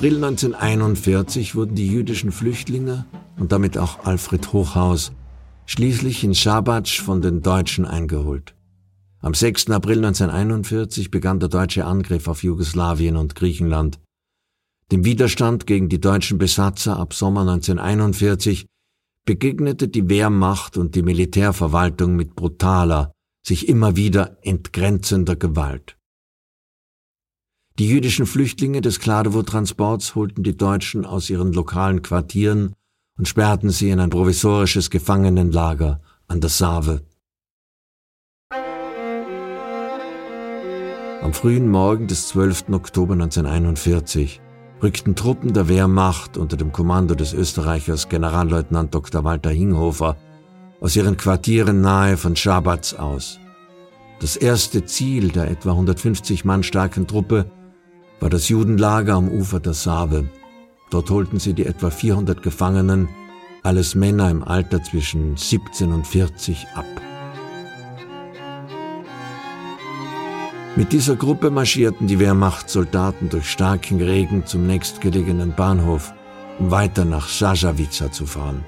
April 0.00 0.24
1941 0.24 1.54
wurden 1.54 1.74
die 1.74 1.86
jüdischen 1.86 2.32
Flüchtlinge 2.32 3.04
und 3.36 3.52
damit 3.52 3.76
auch 3.76 4.06
Alfred 4.06 4.50
Hochhaus 4.54 5.12
schließlich 5.66 6.24
in 6.24 6.34
Schabatsch 6.34 7.02
von 7.02 7.20
den 7.20 7.42
Deutschen 7.42 7.84
eingeholt. 7.84 8.54
Am 9.18 9.34
6. 9.34 9.68
April 9.68 9.98
1941 9.98 11.10
begann 11.10 11.38
der 11.38 11.50
deutsche 11.50 11.84
Angriff 11.84 12.28
auf 12.28 12.42
Jugoslawien 12.42 13.18
und 13.18 13.34
Griechenland. 13.34 14.00
Dem 14.90 15.04
Widerstand 15.04 15.66
gegen 15.66 15.90
die 15.90 16.00
deutschen 16.00 16.38
Besatzer 16.38 16.96
ab 16.96 17.12
Sommer 17.12 17.42
1941 17.42 18.64
begegnete 19.26 19.88
die 19.88 20.08
Wehrmacht 20.08 20.78
und 20.78 20.94
die 20.94 21.02
Militärverwaltung 21.02 22.16
mit 22.16 22.36
brutaler, 22.36 23.12
sich 23.46 23.68
immer 23.68 23.96
wieder 23.96 24.38
entgrenzender 24.40 25.36
Gewalt. 25.36 25.98
Die 27.80 27.88
jüdischen 27.88 28.26
Flüchtlinge 28.26 28.82
des 28.82 29.00
Kladowo-Transports 29.00 30.14
holten 30.14 30.42
die 30.42 30.54
Deutschen 30.54 31.06
aus 31.06 31.30
ihren 31.30 31.54
lokalen 31.54 32.02
Quartieren 32.02 32.74
und 33.16 33.26
sperrten 33.26 33.70
sie 33.70 33.88
in 33.88 34.00
ein 34.00 34.10
provisorisches 34.10 34.90
Gefangenenlager 34.90 36.02
an 36.28 36.42
der 36.42 36.50
Save. 36.50 37.00
Am 41.22 41.32
frühen 41.32 41.70
Morgen 41.70 42.06
des 42.06 42.28
12. 42.28 42.64
Oktober 42.72 43.14
1941 43.14 44.42
rückten 44.82 45.16
Truppen 45.16 45.54
der 45.54 45.70
Wehrmacht 45.70 46.36
unter 46.36 46.58
dem 46.58 46.72
Kommando 46.72 47.14
des 47.14 47.32
Österreichers 47.32 48.10
Generalleutnant 48.10 48.94
Dr. 48.94 49.24
Walter 49.24 49.52
Hinghofer 49.52 50.18
aus 50.82 50.96
ihren 50.96 51.16
Quartieren 51.16 51.80
nahe 51.80 52.18
von 52.18 52.36
Schabatz 52.36 52.92
aus. 52.92 53.40
Das 54.20 54.36
erste 54.36 54.84
Ziel 54.84 55.28
der 55.30 55.50
etwa 55.50 55.70
150 55.70 56.44
Mann 56.44 56.62
starken 56.62 57.06
Truppe 57.06 57.50
war 58.20 58.28
das 58.28 58.48
Judenlager 58.48 59.14
am 59.14 59.28
Ufer 59.28 59.60
der 59.60 59.74
Save. 59.74 60.28
Dort 60.90 61.10
holten 61.10 61.38
sie 61.38 61.54
die 61.54 61.66
etwa 61.66 61.90
400 61.90 62.42
Gefangenen, 62.42 63.08
alles 63.62 63.94
Männer 63.94 64.30
im 64.30 64.42
Alter 64.42 64.82
zwischen 64.82 65.36
17 65.36 65.92
und 65.92 66.06
40, 66.06 66.66
ab. 66.74 66.86
Mit 70.76 70.92
dieser 70.92 71.16
Gruppe 71.16 71.50
marschierten 71.50 72.06
die 72.06 72.20
Wehrmachtssoldaten 72.20 73.28
durch 73.28 73.50
starken 73.50 74.00
Regen 74.00 74.46
zum 74.46 74.66
nächstgelegenen 74.66 75.54
Bahnhof, 75.54 76.12
um 76.58 76.70
weiter 76.70 77.04
nach 77.04 77.28
Szajawica 77.28 78.12
zu 78.12 78.26
fahren. 78.26 78.64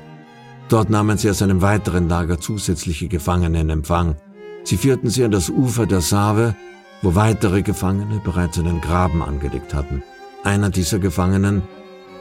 Dort 0.69 0.91
nahmen 0.91 1.19
sie 1.19 1.31
aus 1.31 1.43
einem 1.43 1.63
weiteren 1.63 2.09
Lager 2.09 2.41
zusätzliche 2.41 3.09
Gefangene 3.09 3.61
in 3.61 3.71
Empfang. 3.71 4.17
Sie 4.65 4.77
führten 4.77 5.11
sie 5.11 5.25
an 5.25 5.31
das 5.31 5.49
Ufer 5.49 5.87
der 5.87 6.01
Save, 6.01 6.57
wo 7.03 7.15
weitere 7.17 7.63
Gefangene 7.63 8.21
bereits 8.21 8.59
einen 8.59 8.81
Graben 8.81 9.23
angelegt 9.23 9.75
hatten. 9.75 10.03
Einer 10.45 10.71
dieser 10.71 11.01
Gefangenen, 11.01 11.63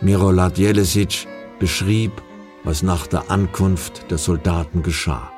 Mirolad 0.01 0.57
Jelesic, 0.57 1.27
beschrieb, 1.59 2.11
was 2.63 2.81
nach 2.81 3.07
der 3.07 3.29
Ankunft 3.29 4.09
der 4.09 4.17
Soldaten 4.17 4.81
geschah. 4.81 5.31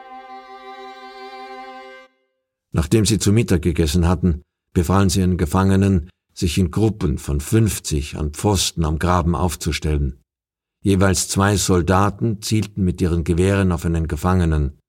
Nachdem 2.71 3.06
sie 3.06 3.19
zu 3.19 3.32
Mittag 3.32 3.62
gegessen 3.62 4.08
hatten, 4.08 4.41
befahlen 4.73 5.10
sie 5.10 5.19
ihren 5.19 5.38
Gefangenen, 5.38 6.10
sich 6.34 6.58
in 6.58 6.71
Gruppen 6.71 7.17
von 7.19 7.39
50 7.39 8.17
an 8.17 8.32
Pfosten 8.32 8.86
am 8.86 8.97
Graben 8.97 9.36
aufzustellen. 9.36 10.21
Jeweils 10.82 11.29
zwei 11.29 11.56
Soldaten 11.56 12.41
zielten 12.41 12.84
mit 12.84 12.99
ihren 12.99 13.23
Gewehren 13.23 13.71
auf 13.71 13.86
einen 13.86 14.08
Gefangenen. 14.08 14.79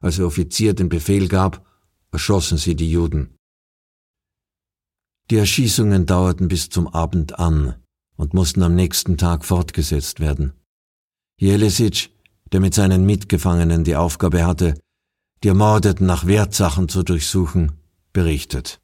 Als 0.00 0.16
der 0.16 0.26
Offizier 0.26 0.74
den 0.74 0.88
Befehl 0.88 1.28
gab, 1.28 1.66
erschossen 2.12 2.58
sie 2.58 2.76
die 2.76 2.90
Juden. 2.90 3.36
Die 5.30 5.36
Erschießungen 5.36 6.06
dauerten 6.06 6.48
bis 6.48 6.68
zum 6.68 6.88
Abend 6.88 7.38
an 7.38 7.76
und 8.16 8.34
mussten 8.34 8.62
am 8.62 8.74
nächsten 8.74 9.16
Tag 9.16 9.44
fortgesetzt 9.44 10.20
werden. 10.20 10.52
Jelesic, 11.38 12.10
der 12.52 12.60
mit 12.60 12.74
seinen 12.74 13.04
Mitgefangenen 13.06 13.84
die 13.84 13.96
Aufgabe 13.96 14.44
hatte, 14.46 14.74
die 15.42 15.48
Ermordeten 15.48 16.06
nach 16.06 16.26
Wertsachen 16.26 16.88
zu 16.88 17.02
durchsuchen, 17.02 17.72
berichtet. 18.12 18.80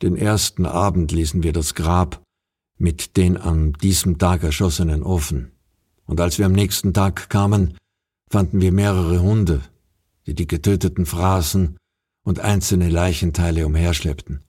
Den 0.00 0.16
ersten 0.16 0.66
Abend 0.66 1.12
ließen 1.12 1.42
wir 1.42 1.52
das 1.52 1.74
Grab 1.74 2.22
mit 2.78 3.16
den 3.16 3.36
an 3.36 3.74
diesem 3.74 4.18
Tag 4.18 4.42
erschossenen 4.42 5.04
offen. 5.04 5.52
Und 6.04 6.20
als 6.20 6.38
wir 6.38 6.46
am 6.46 6.52
nächsten 6.52 6.92
Tag 6.92 7.30
kamen, 7.30 7.78
fanden 8.28 8.60
wir 8.60 8.72
mehrere 8.72 9.22
Hunde, 9.22 9.60
die 10.26 10.34
die 10.34 10.48
Getöteten 10.48 11.06
fraßen 11.06 11.76
und 12.24 12.40
einzelne 12.40 12.88
Leichenteile 12.88 13.66
umherschleppten. 13.66 14.42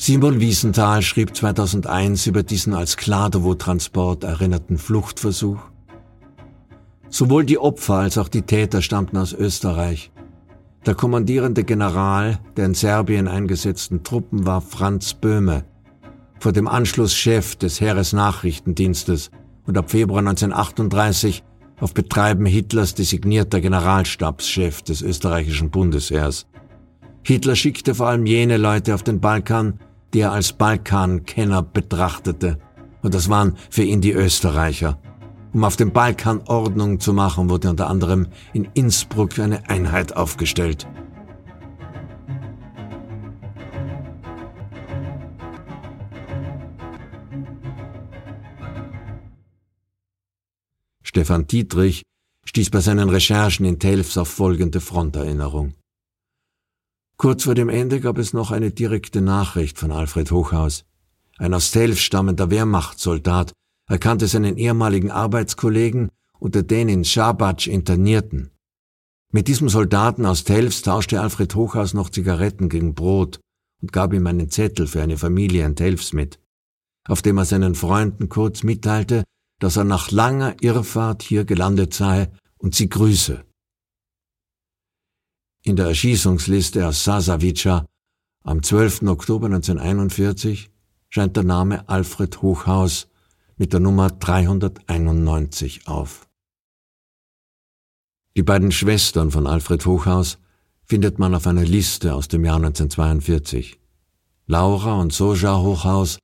Simon 0.00 0.38
Wiesenthal 0.38 1.02
schrieb 1.02 1.34
2001 1.34 2.28
über 2.28 2.44
diesen 2.44 2.72
als 2.72 2.96
Kladowo-Transport 2.96 4.22
erinnerten 4.22 4.78
Fluchtversuch. 4.78 5.58
Sowohl 7.08 7.44
die 7.44 7.58
Opfer 7.58 7.94
als 7.94 8.16
auch 8.16 8.28
die 8.28 8.42
Täter 8.42 8.80
stammten 8.80 9.16
aus 9.16 9.32
Österreich. 9.32 10.12
Der 10.86 10.94
kommandierende 10.94 11.64
General 11.64 12.38
der 12.56 12.66
in 12.66 12.74
Serbien 12.74 13.26
eingesetzten 13.26 14.04
Truppen 14.04 14.46
war 14.46 14.60
Franz 14.60 15.14
Böhme, 15.14 15.64
vor 16.40 16.52
dem 16.52 16.68
Anschluss 16.68 17.14
Chef 17.14 17.56
des 17.56 17.80
Heeresnachrichtendienstes 17.80 19.30
und 19.66 19.76
ab 19.76 19.90
Februar 19.90 20.20
1938 20.20 21.42
auf 21.80 21.94
Betreiben 21.94 22.46
Hitlers 22.46 22.94
designierter 22.94 23.60
Generalstabschef 23.60 24.82
des 24.82 25.02
österreichischen 25.02 25.70
Bundesheers. 25.70 26.46
Hitler 27.22 27.56
schickte 27.56 27.94
vor 27.94 28.08
allem 28.08 28.26
jene 28.26 28.56
Leute 28.56 28.94
auf 28.94 29.02
den 29.02 29.20
Balkan, 29.20 29.80
die 30.14 30.20
er 30.20 30.32
als 30.32 30.52
Balkankenner 30.52 31.62
betrachtete. 31.62 32.58
Und 33.02 33.14
das 33.14 33.28
waren 33.28 33.56
für 33.70 33.82
ihn 33.82 34.00
die 34.00 34.12
Österreicher. 34.12 34.98
Um 35.52 35.64
auf 35.64 35.76
dem 35.76 35.92
Balkan 35.92 36.42
Ordnung 36.46 37.00
zu 37.00 37.12
machen, 37.12 37.48
wurde 37.48 37.70
unter 37.70 37.88
anderem 37.88 38.28
in 38.52 38.68
Innsbruck 38.74 39.38
eine 39.38 39.68
Einheit 39.68 40.16
aufgestellt. 40.16 40.86
Stefan 51.08 51.46
Dietrich 51.46 52.02
stieß 52.44 52.68
bei 52.68 52.80
seinen 52.80 53.08
Recherchen 53.08 53.64
in 53.64 53.78
Telfs 53.78 54.18
auf 54.18 54.28
folgende 54.28 54.82
Fronterinnerung. 54.82 55.72
Kurz 57.16 57.44
vor 57.44 57.54
dem 57.54 57.70
Ende 57.70 58.00
gab 58.00 58.18
es 58.18 58.34
noch 58.34 58.50
eine 58.50 58.72
direkte 58.72 59.22
Nachricht 59.22 59.78
von 59.78 59.90
Alfred 59.90 60.30
Hochhaus. 60.30 60.84
Ein 61.38 61.54
aus 61.54 61.70
Telf 61.70 61.98
stammender 61.98 62.50
Wehrmachtssoldat 62.50 63.54
erkannte 63.88 64.26
seinen 64.26 64.58
ehemaligen 64.58 65.10
Arbeitskollegen 65.10 66.10
unter 66.40 66.62
den 66.62 66.90
in 66.90 67.06
Schabatsch 67.06 67.68
internierten. 67.68 68.50
Mit 69.32 69.48
diesem 69.48 69.70
Soldaten 69.70 70.26
aus 70.26 70.44
Telfs 70.44 70.82
tauschte 70.82 71.22
Alfred 71.22 71.54
Hochhaus 71.54 71.94
noch 71.94 72.10
Zigaretten 72.10 72.68
gegen 72.68 72.94
Brot 72.94 73.40
und 73.80 73.94
gab 73.94 74.12
ihm 74.12 74.26
einen 74.26 74.50
Zettel 74.50 74.86
für 74.86 75.00
eine 75.00 75.16
Familie 75.16 75.64
in 75.64 75.74
Telfs 75.74 76.12
mit, 76.12 76.38
auf 77.08 77.22
dem 77.22 77.38
er 77.38 77.46
seinen 77.46 77.74
Freunden 77.74 78.28
kurz 78.28 78.62
mitteilte, 78.62 79.24
dass 79.58 79.76
er 79.76 79.84
nach 79.84 80.10
langer 80.10 80.56
Irrfahrt 80.60 81.22
hier 81.22 81.44
gelandet 81.44 81.94
sei 81.94 82.30
und 82.58 82.74
sie 82.74 82.88
grüße. 82.88 83.44
In 85.62 85.76
der 85.76 85.86
Erschießungsliste 85.86 86.86
aus 86.86 87.04
Sasavica 87.04 87.84
am 88.44 88.62
12. 88.62 89.02
Oktober 89.02 89.46
1941 89.46 90.70
scheint 91.10 91.36
der 91.36 91.44
Name 91.44 91.88
Alfred 91.88 92.40
Hochhaus 92.40 93.08
mit 93.56 93.72
der 93.72 93.80
Nummer 93.80 94.10
391 94.10 95.88
auf. 95.88 96.28
Die 98.36 98.42
beiden 98.44 98.70
Schwestern 98.70 99.32
von 99.32 99.46
Alfred 99.46 99.84
Hochhaus 99.84 100.38
findet 100.84 101.18
man 101.18 101.34
auf 101.34 101.46
einer 101.46 101.64
Liste 101.64 102.14
aus 102.14 102.28
dem 102.28 102.44
Jahr 102.44 102.56
1942. 102.56 103.80
Laura 104.46 104.94
und 105.00 105.12
Soja 105.12 105.58
Hochhaus 105.58 106.18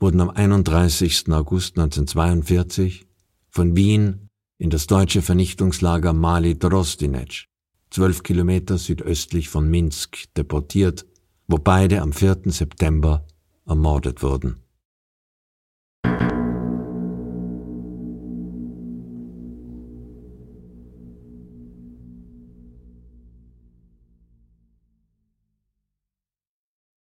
wurden 0.00 0.20
am 0.20 0.30
31. 0.30 1.30
August 1.30 1.78
1942 1.78 3.06
von 3.50 3.76
Wien 3.76 4.30
in 4.58 4.70
das 4.70 4.86
deutsche 4.86 5.22
Vernichtungslager 5.22 6.12
Mali 6.12 6.58
Drostinec 6.58 7.46
zwölf 7.90 8.22
Kilometer 8.22 8.78
südöstlich 8.78 9.48
von 9.48 9.68
Minsk, 9.68 10.32
deportiert, 10.36 11.06
wo 11.46 11.58
beide 11.58 12.00
am 12.00 12.12
4. 12.12 12.42
September 12.46 13.26
ermordet 13.66 14.22
wurden. 14.22 14.62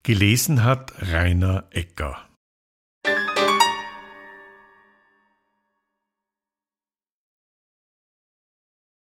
Gelesen 0.05 0.64
hat 0.64 0.93
Rainer 1.01 1.68
Ecker. 1.70 2.32